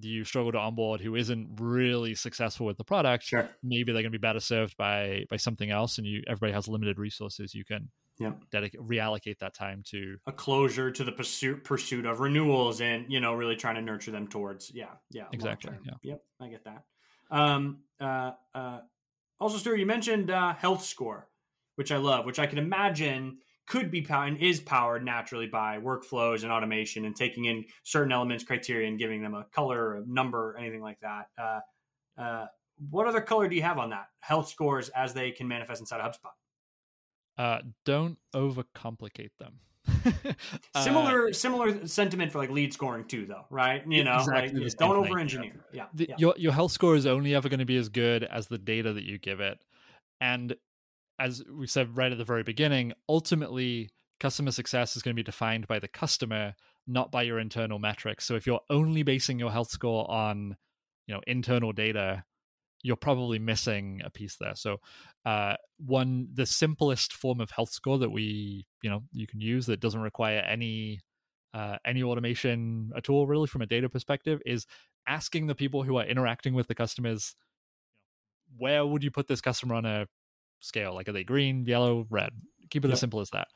[0.02, 3.24] you struggle to onboard who isn't really successful with the product.
[3.24, 3.50] Sure.
[3.64, 6.68] Maybe they're going to be better served by by something else, and you everybody has
[6.68, 7.56] limited resources.
[7.56, 8.32] You can yeah.
[8.52, 13.20] Dedicate reallocate that time to a closure to the pursuit pursuit of renewals and you
[13.20, 15.94] know really trying to nurture them towards yeah yeah exactly yeah.
[16.02, 16.84] yep i get that.
[17.30, 18.80] Um uh uh
[19.40, 21.28] also Stuart, you mentioned uh health score
[21.76, 25.78] which i love which i can imagine could be powered and is powered naturally by
[25.78, 30.06] workflows and automation and taking in certain elements criteria and giving them a color a
[30.06, 31.28] number anything like that.
[31.38, 31.60] Uh
[32.22, 32.46] uh
[32.92, 34.08] what other color do you have on that?
[34.20, 36.32] Health scores as they can manifest inside of hubspot
[37.38, 39.60] uh, don't overcomplicate them.
[40.82, 43.84] similar uh, similar sentiment for like lead scoring too though right?
[43.88, 47.06] You know exactly like, don't over engineer yeah, yeah, yeah, your your health score is
[47.06, 49.64] only ever going to be as good as the data that you give it.
[50.20, 50.56] And
[51.20, 55.24] as we said right at the very beginning ultimately customer success is going to be
[55.24, 56.56] defined by the customer
[56.88, 58.26] not by your internal metrics.
[58.26, 60.56] So if you're only basing your health score on
[61.08, 62.24] you know internal data
[62.86, 64.54] you're probably missing a piece there.
[64.54, 64.78] So,
[65.26, 69.66] uh, one the simplest form of health score that we you know you can use
[69.66, 71.00] that doesn't require any
[71.56, 74.68] uh, any automation at all, really, from a data perspective, is
[75.08, 77.36] asking the people who are interacting with the customers,
[78.58, 80.06] where would you put this customer on a
[80.60, 80.94] scale?
[80.94, 82.32] Like, are they green, yellow, red?
[82.70, 82.94] Keep it yep.
[82.94, 83.48] as simple as that,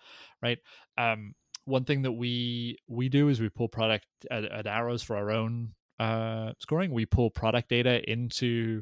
[0.42, 0.58] right?
[0.98, 1.34] Um,
[1.66, 5.30] one thing that we we do is we pull product at, at arrows for our
[5.30, 6.92] own uh, scoring.
[6.92, 8.82] We pull product data into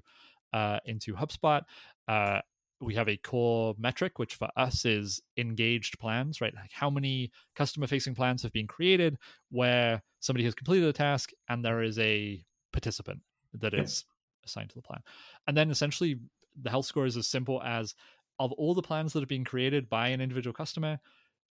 [0.53, 1.61] uh, into HubSpot.
[2.07, 2.39] Uh,
[2.79, 6.53] we have a core metric, which for us is engaged plans, right?
[6.53, 9.17] Like how many customer facing plans have been created
[9.49, 13.21] where somebody has completed a task and there is a participant
[13.53, 14.05] that is
[14.45, 15.01] assigned to the plan.
[15.47, 16.19] And then essentially
[16.61, 17.95] the health score is as simple as
[18.39, 20.99] of all the plans that have been created by an individual customer,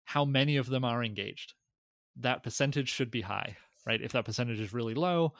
[0.05, 1.55] how many of them are engaged?
[2.17, 4.01] That percentage should be high, right?
[4.01, 5.33] If that percentage is really low,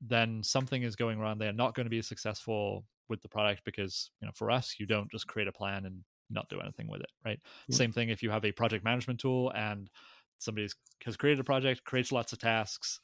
[0.00, 1.38] then something is going wrong.
[1.38, 4.86] They're not going to be successful with the product because, you know, for us, you
[4.86, 7.38] don't just create a plan and not do anything with it, right?
[7.68, 7.76] Yeah.
[7.76, 9.90] Same thing if you have a project management tool and
[10.38, 10.68] somebody
[11.04, 13.00] has created a project, creates lots of tasks,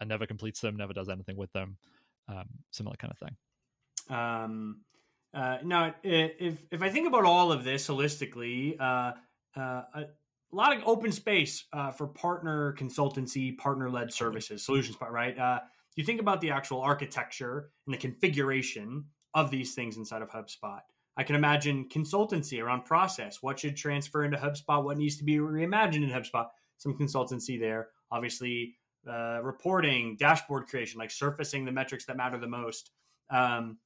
[0.00, 1.76] and never completes them, never does anything with them.
[2.28, 4.16] Um, similar kind of thing.
[4.16, 4.80] Um,
[5.34, 9.12] uh, now, if if I think about all of this holistically, uh,
[9.56, 10.06] uh, a
[10.52, 15.38] lot of open space uh, for partner consultancy, partner led services, solutions, right?
[15.38, 15.60] Uh,
[15.96, 20.80] you think about the actual architecture and the configuration of these things inside of HubSpot.
[21.16, 23.42] I can imagine consultancy around process.
[23.42, 24.82] What should transfer into HubSpot?
[24.82, 26.46] What needs to be reimagined in HubSpot?
[26.78, 27.88] Some consultancy there.
[28.10, 28.76] Obviously,
[29.08, 32.90] uh, reporting, dashboard creation, like surfacing the metrics that matter the most.
[33.30, 33.78] Um,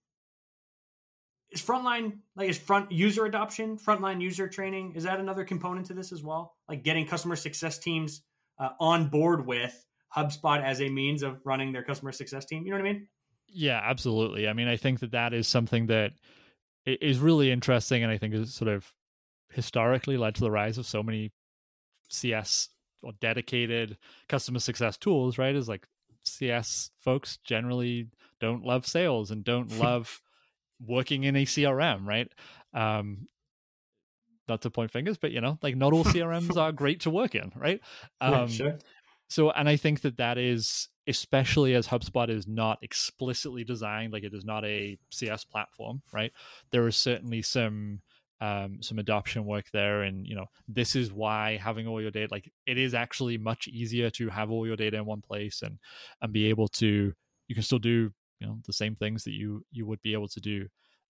[1.50, 4.92] is frontline like is front user adoption, frontline user training?
[4.94, 6.56] Is that another component to this as well?
[6.68, 8.22] Like getting customer success teams
[8.58, 12.64] uh, on board with HubSpot as a means of running their customer success team.
[12.64, 13.08] You know what I mean?
[13.58, 14.46] Yeah, absolutely.
[14.48, 16.12] I mean, I think that that is something that
[16.84, 18.92] is really interesting, and I think is sort of
[19.50, 21.32] historically led to the rise of so many
[22.10, 22.68] CS
[23.02, 23.96] or dedicated
[24.28, 25.38] customer success tools.
[25.38, 25.56] Right?
[25.56, 25.86] Is like
[26.22, 28.08] CS folks generally
[28.40, 30.20] don't love sales and don't love
[30.78, 32.06] working in a CRM.
[32.06, 32.30] Right?
[32.74, 33.26] Um,
[34.48, 37.34] not to point fingers, but you know, like not all CRMs are great to work
[37.34, 37.80] in, right?
[38.20, 38.78] Um, yeah, sure.
[39.28, 44.24] So, and I think that that is especially as HubSpot is not explicitly designed, like
[44.24, 46.32] it is not a CS platform, right?
[46.70, 48.00] There is certainly some
[48.40, 52.28] um, some adoption work there, and you know this is why having all your data,
[52.30, 55.78] like it is actually much easier to have all your data in one place and
[56.20, 57.12] and be able to
[57.48, 58.10] you can still do
[58.40, 60.66] you know the same things that you you would be able to do.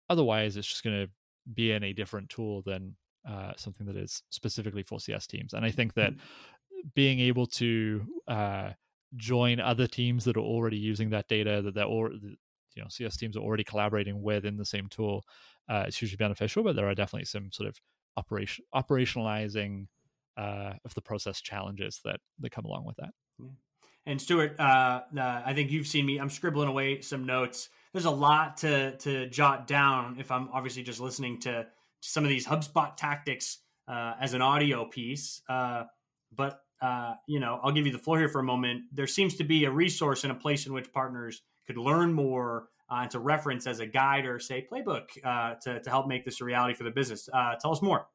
[0.09, 1.11] Otherwise, it's just going to
[1.53, 2.95] be in a different tool than
[3.29, 5.53] uh, something that is specifically for CS teams.
[5.53, 6.56] And I think that mm-hmm
[6.95, 8.71] being able to uh,
[9.17, 13.17] join other teams that are already using that data that they're all you know CS
[13.17, 15.25] teams are already collaborating with in the same tool
[15.69, 16.63] uh, it's hugely beneficial.
[16.63, 17.81] But there are definitely some sort of
[18.17, 19.87] operation operationalizing
[20.37, 23.11] uh, of the process challenges that that come along with that.
[23.39, 23.49] Yeah.
[24.09, 26.19] And Stuart, uh, uh, I think you've seen me.
[26.19, 27.69] I'm scribbling away some notes.
[27.93, 31.67] There's a lot to to jot down if I'm obviously just listening to
[32.01, 35.43] some of these HubSpot tactics uh, as an audio piece.
[35.49, 35.85] Uh,
[36.35, 38.85] but uh, you know, I'll give you the floor here for a moment.
[38.93, 42.69] There seems to be a resource and a place in which partners could learn more
[42.91, 46.25] uh, and to reference as a guide or say playbook uh, to, to help make
[46.25, 47.29] this a reality for the business.
[47.33, 48.07] Uh, tell us more.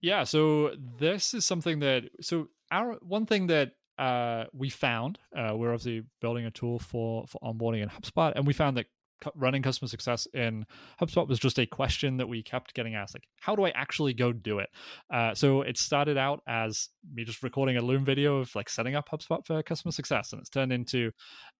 [0.00, 5.56] Yeah, so this is something that so our one thing that uh, we found uh,
[5.56, 8.86] we're obviously building a tool for for onboarding in HubSpot, and we found that
[9.34, 10.64] running customer success in
[11.00, 14.14] HubSpot was just a question that we kept getting asked like how do I actually
[14.14, 14.68] go do it?
[15.12, 18.94] Uh, so it started out as me just recording a Loom video of like setting
[18.94, 21.10] up HubSpot for customer success and it's turned into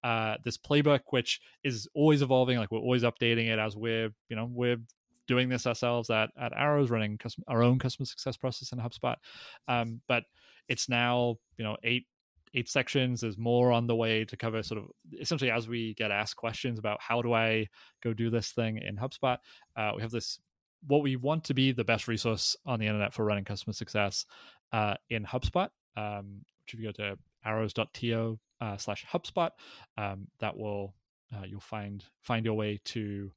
[0.05, 4.37] uh, this playbook which is always evolving like we're always updating it as we're you
[4.37, 4.79] know we're
[5.29, 9.17] doing this ourselves at, at Arrows running custom, our own customer success process in HubSpot.
[9.69, 10.25] Um, but
[10.69, 12.07] it's now you know eight
[12.55, 13.21] eight sections.
[13.21, 16.79] There's more on the way to cover sort of essentially as we get asked questions
[16.79, 17.69] about how do I
[18.03, 19.39] go do this thing in HubSpot.
[19.77, 20.39] Uh, we have this
[20.87, 24.27] what we want to be the best resource on the internet for running customer success
[24.73, 25.69] uh, in HubSpot.
[25.97, 29.51] Um, which if you go to arrows.to uh, slash HubSpot,
[29.97, 30.95] um, that will
[31.35, 33.31] uh, you'll find find your way to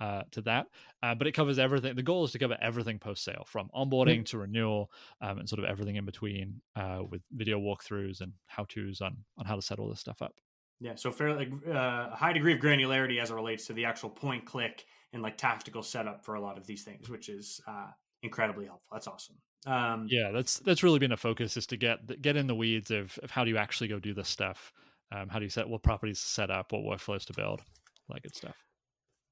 [0.00, 0.66] uh, to that.
[1.02, 1.94] Uh, but it covers everything.
[1.94, 5.58] The goal is to cover everything post sale from onboarding to renewal um, and sort
[5.58, 9.62] of everything in between uh, with video walkthroughs and how to's on, on how to
[9.62, 10.34] set all this stuff up.
[10.80, 14.44] Yeah, so fairly uh, high degree of granularity as it relates to the actual point
[14.44, 17.88] click and like tactical setup for a lot of these things, which is uh,
[18.22, 18.86] incredibly helpful.
[18.92, 19.36] That's awesome.
[19.66, 22.92] Um, yeah, that's that's really been a focus is to get get in the weeds
[22.92, 24.72] of, of how do you actually go do this stuff.
[25.10, 27.62] Um, how do you set what properties to set up, what workflows to build,
[28.08, 28.54] like good stuff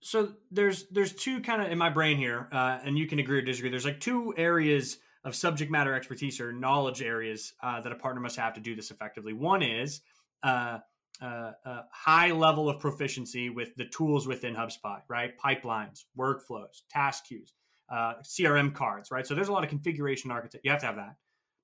[0.06, 3.38] so there's there's two kind of in my brain here, uh, and you can agree
[3.38, 3.70] or disagree.
[3.70, 8.20] There's like two areas of subject matter expertise or knowledge areas uh, that a partner
[8.20, 9.32] must have to do this effectively.
[9.32, 10.02] One is
[10.44, 10.78] uh,
[11.20, 15.32] uh a high level of proficiency with the tools within HubSpot, right?
[15.44, 17.54] Pipelines, workflows, task queues,
[17.90, 19.26] uh, CRM cards, right?
[19.26, 20.64] So there's a lot of configuration architect.
[20.64, 21.16] You have to have that,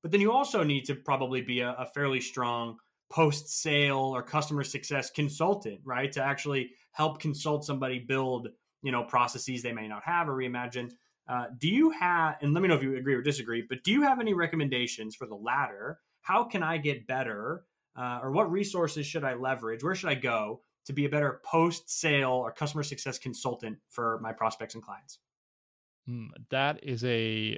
[0.03, 2.79] but then you also need to probably be a, a fairly strong
[3.13, 6.11] post sale or customer success consultant, right?
[6.13, 8.49] To actually help consult somebody build,
[8.83, 10.91] you know, processes they may not have or reimagine.
[11.29, 13.93] Uh, do you have, and let me know if you agree or disagree, but do
[13.93, 16.01] you have any recommendations for the latter?
[16.23, 17.65] How can I get better?
[17.95, 19.85] Uh, or what resources should I leverage?
[19.85, 24.19] Where should I go to be a better post sale or customer success consultant for
[24.21, 25.19] my prospects and clients?
[26.09, 27.57] Mm, that is a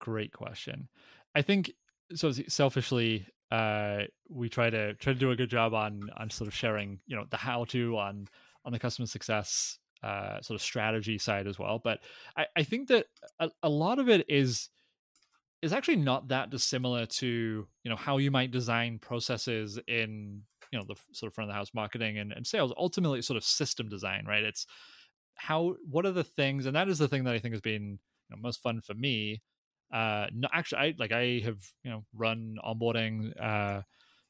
[0.00, 0.88] great question.
[1.34, 1.72] I think
[2.14, 2.32] so.
[2.32, 6.54] Selfishly, uh, we try to try to do a good job on on sort of
[6.54, 8.28] sharing, you know, the how to on
[8.64, 11.80] on the customer success uh, sort of strategy side as well.
[11.82, 12.00] But
[12.36, 13.06] I, I think that
[13.40, 14.68] a, a lot of it is
[15.62, 20.42] is actually not that dissimilar to you know how you might design processes in
[20.72, 23.36] you know the sort of front of the house marketing and, and sales ultimately sort
[23.36, 24.66] of system design right it's
[25.34, 27.98] how what are the things and that is the thing that i think has been
[28.28, 29.40] you know, most fun for me
[29.92, 33.80] uh no, actually i like i have you know run onboarding uh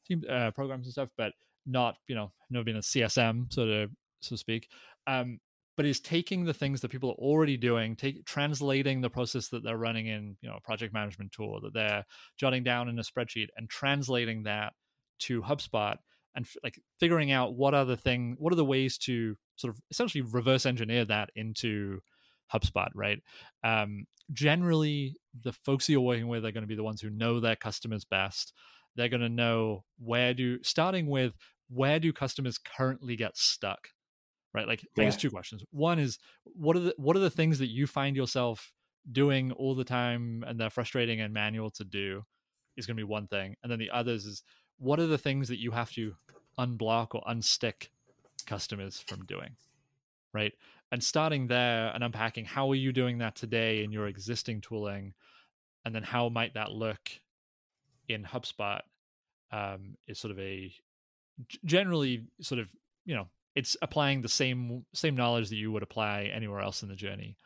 [0.06, 1.32] team uh, programs and stuff but
[1.66, 3.90] not you know never been a csm sort of
[4.20, 4.68] so to speak.
[5.06, 5.40] Um
[5.76, 9.62] but is taking the things that people are already doing, take translating the process that
[9.62, 12.04] they're running in, you know, a project management tool that they're
[12.36, 14.72] jotting down in a spreadsheet and translating that
[15.20, 15.94] to HubSpot
[16.34, 19.72] and f- like figuring out what are the thing, what are the ways to sort
[19.72, 22.00] of essentially reverse engineer that into
[22.52, 23.22] HubSpot, right?
[23.64, 27.40] Um, generally, the folks you're working with are going to be the ones who know
[27.40, 28.52] their customers best.
[28.96, 31.34] They're going to know where do, starting with
[31.68, 33.88] where do customers currently get stuck
[34.54, 34.66] right?
[34.66, 35.62] Like I guess two questions.
[35.70, 38.72] One is what are the what are the things that you find yourself
[39.10, 42.24] doing all the time and they're frustrating and manual to do
[42.76, 43.56] is going to be one thing.
[43.62, 44.42] And then the others is
[44.78, 46.14] what are the things that you have to
[46.58, 47.88] unblock or unstick
[48.46, 49.56] customers from doing?
[50.32, 50.52] Right?
[50.90, 55.12] And starting there and unpacking how are you doing that today in your existing tooling
[55.84, 57.10] and then how might that look
[58.08, 58.80] in HubSpot
[59.52, 60.72] um, is sort of a
[61.64, 62.68] generally sort of
[63.04, 66.88] you know it's applying the same same knowledge that you would apply anywhere else in
[66.88, 67.36] the journey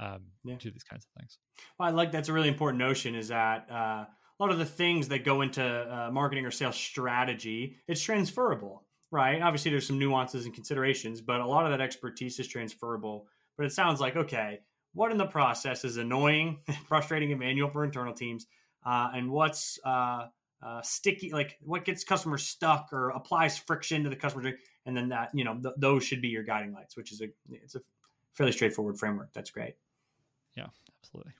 [0.00, 0.56] um, yeah.
[0.56, 1.38] to these kinds of things.
[1.78, 3.14] Well, I like that's a really important notion.
[3.14, 4.08] Is that uh, a
[4.40, 9.40] lot of the things that go into uh, marketing or sales strategy, it's transferable, right?
[9.40, 13.28] Obviously, there's some nuances and considerations, but a lot of that expertise is transferable.
[13.56, 14.58] But it sounds like okay,
[14.94, 16.58] what in the process is annoying,
[16.88, 18.46] frustrating, and manual for internal teams,
[18.84, 20.26] uh, and what's uh,
[20.60, 24.52] uh, sticky, like what gets customers stuck or applies friction to the customer
[24.86, 27.26] and then that you know th- those should be your guiding lights which is a
[27.50, 27.80] it's a
[28.34, 29.74] fairly straightforward framework that's great
[30.56, 30.66] yeah
[31.00, 31.32] absolutely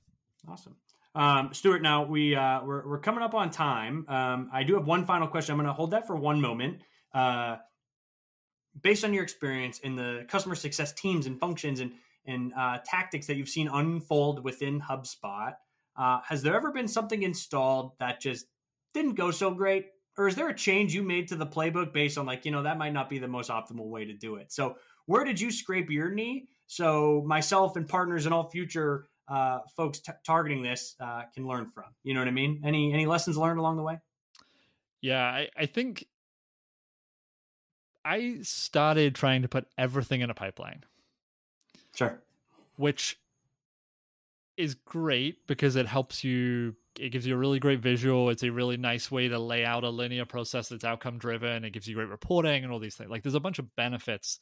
[0.48, 0.76] awesome
[1.14, 4.06] um, Stuart, now we uh, we're, we're coming up on time.
[4.08, 5.52] Um, I do have one final question.
[5.52, 6.80] I'm going to hold that for one moment.
[7.14, 7.56] Uh,
[8.80, 11.92] based on your experience in the customer success teams and functions and
[12.24, 15.54] and uh, tactics that you've seen unfold within HubSpot,
[15.96, 18.46] uh, has there ever been something installed that just
[18.94, 19.86] didn't go so great?
[20.18, 22.62] or is there a change you made to the playbook based on like you know
[22.62, 24.52] that might not be the most optimal way to do it?
[24.52, 26.48] So where did you scrape your knee?
[26.66, 31.66] So myself and partners and all future uh, folks t- targeting this uh, can learn
[31.66, 31.84] from.
[32.02, 32.62] You know what i mean?
[32.64, 33.98] Any any lessons learned along the way?
[35.00, 36.06] Yeah i, I think
[38.04, 40.82] i started trying to put everything in a pipeline
[41.94, 42.20] sure
[42.76, 43.18] which
[44.56, 48.30] is great because it helps you it gives you a really great visual.
[48.30, 51.64] It's a really nice way to lay out a linear process that's outcome driven.
[51.64, 53.10] It gives you great reporting and all these things.
[53.10, 54.38] Like there's a bunch of benefits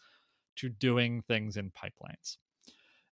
[0.57, 2.37] to doing things in pipelines.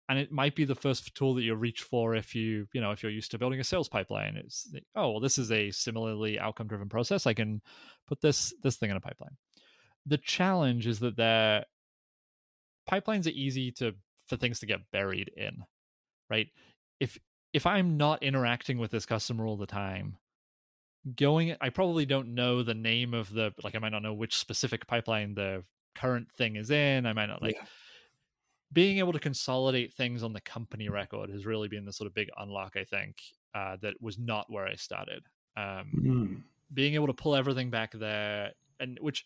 [0.10, 2.92] And it might be the first tool that you reach for if you, you know,
[2.92, 4.38] if you're used to building a sales pipeline.
[4.38, 7.28] It's oh, well, this is a similarly outcome driven process.
[7.28, 7.62] I can
[8.08, 9.36] put this this thing in a pipeline.
[10.08, 11.66] The challenge is that their
[12.90, 13.94] pipelines are easy to
[14.28, 15.64] for things to get buried in,
[16.30, 16.48] right?
[17.00, 17.18] If
[17.54, 20.18] if I'm not interacting with this customer all the time,
[21.16, 24.38] going I probably don't know the name of the like I might not know which
[24.38, 25.64] specific pipeline the
[25.96, 27.06] current thing is in.
[27.06, 27.66] I might not like yeah.
[28.72, 32.14] being able to consolidate things on the company record has really been the sort of
[32.14, 33.18] big unlock, I think,
[33.56, 35.26] uh, that was not where I started.
[35.56, 36.42] Um, mm.
[36.74, 39.26] Being able to pull everything back there, and which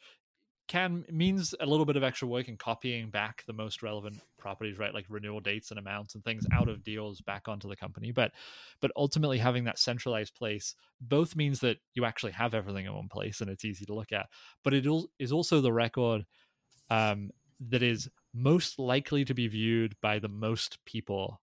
[0.72, 4.80] can means a little bit of extra work in copying back the most relevant properties
[4.80, 4.94] right?
[4.94, 8.14] Like renewal dates and amounts and things out of deals back onto the company.
[8.14, 8.32] But
[8.80, 13.10] but ultimately having that centralized place both means that you actually have everything in one
[13.10, 14.28] place and it's easy to look at.
[14.64, 14.88] But it
[15.20, 16.26] is also the record
[16.90, 17.32] um,
[17.70, 21.42] that is most likely to be viewed by the most people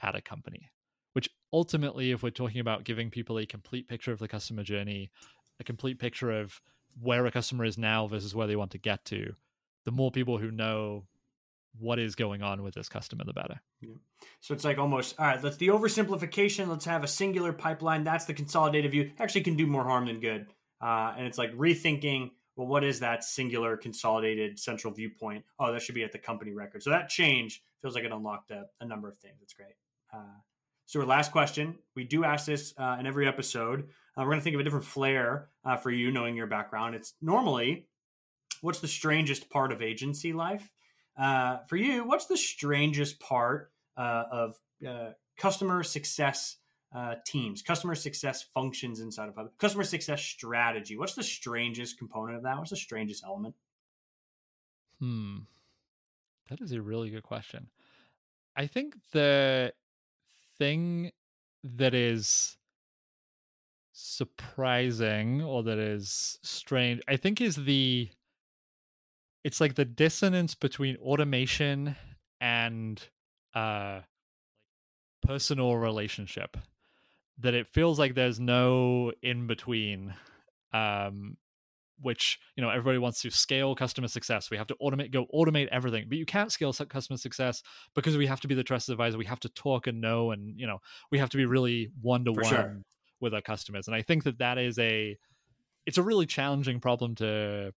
[0.00, 0.70] at a company
[1.12, 5.10] which ultimately if we're talking about giving people a complete picture of the customer journey
[5.60, 6.58] a complete picture of
[7.00, 9.34] where a customer is now versus where they want to get to,
[9.84, 11.04] the more people who know
[11.78, 13.60] what is going on with this customer, the better.
[13.80, 13.94] Yeah.
[14.40, 15.42] So it's like almost all right.
[15.42, 16.68] Let's the oversimplification.
[16.68, 18.04] Let's have a singular pipeline.
[18.04, 19.12] That's the consolidated view.
[19.18, 20.46] Actually, can do more harm than good.
[20.80, 22.30] Uh, and it's like rethinking.
[22.56, 25.44] Well, what is that singular consolidated central viewpoint?
[25.58, 26.82] Oh, that should be at the company record.
[26.82, 29.36] So that change feels like it unlocked a, a number of things.
[29.40, 29.74] That's great.
[30.12, 30.40] Uh,
[30.86, 33.88] so, our last question we do ask this uh, in every episode.
[34.16, 36.94] Uh, we're going to think of a different flair uh, for you, knowing your background.
[36.94, 37.86] It's normally
[38.60, 40.70] what's the strangest part of agency life?
[41.16, 44.56] Uh, for you, what's the strangest part uh, of
[45.36, 46.56] customer success
[47.24, 50.96] teams, customer success functions inside of customer success strategy?
[50.96, 52.58] What's the strangest component of that?
[52.58, 53.54] What's the strangest element?
[54.98, 55.38] Hmm.
[56.48, 57.68] That is a really good question.
[58.56, 59.72] I think the
[60.58, 61.12] thing
[61.62, 62.56] that is
[64.00, 68.08] surprising or that is strange, I think is the
[69.44, 71.96] it's like the dissonance between automation
[72.40, 73.02] and
[73.54, 74.00] uh
[75.22, 76.56] personal relationship
[77.38, 80.14] that it feels like there's no in between
[80.72, 81.36] um
[82.02, 84.50] which you know everybody wants to scale customer success.
[84.50, 87.62] We have to automate go automate everything but you can't scale customer success
[87.94, 89.18] because we have to be the trusted advisor.
[89.18, 90.78] We have to talk and know and you know
[91.10, 92.84] we have to be really one to one
[93.20, 95.16] with our customers and i think that that is a
[95.86, 97.72] it's a really challenging problem to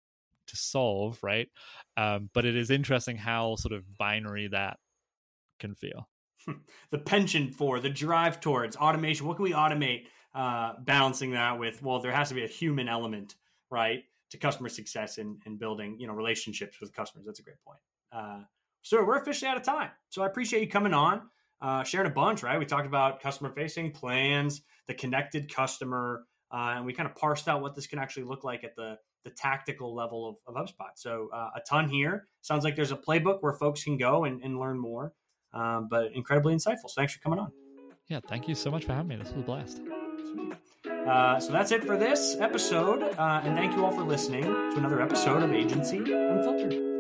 [0.46, 1.50] to solve right
[1.96, 4.78] um, but it is interesting how sort of binary that
[5.60, 6.08] can feel
[6.92, 11.82] the penchant for the drive towards automation what can we automate uh, balancing that with
[11.82, 13.36] well there has to be a human element
[13.70, 17.24] right to customer success and, and building you know relationships with customers.
[17.26, 17.80] That's a great point.
[18.12, 18.40] Uh,
[18.82, 19.92] so we're officially out of time.
[20.10, 21.22] So I appreciate you coming on,
[21.64, 22.44] uh, sharing a bunch.
[22.44, 27.16] Right, we talked about customer facing plans, the connected customer, uh, and we kind of
[27.16, 30.62] parsed out what this can actually look like at the the tactical level of, of
[30.62, 30.92] HubSpot.
[30.96, 32.28] So uh, a ton here.
[32.42, 35.14] Sounds like there's a playbook where folks can go and, and learn more.
[35.54, 36.88] Um, but incredibly insightful.
[36.88, 37.52] So thanks for coming on.
[38.10, 39.16] Yeah, thank you so much for having me.
[39.16, 39.82] This was a blast.
[41.08, 43.04] Uh, so that's it for this episode.
[43.18, 46.93] Uh, and thank you all for listening to another episode of Agency Unfiltered.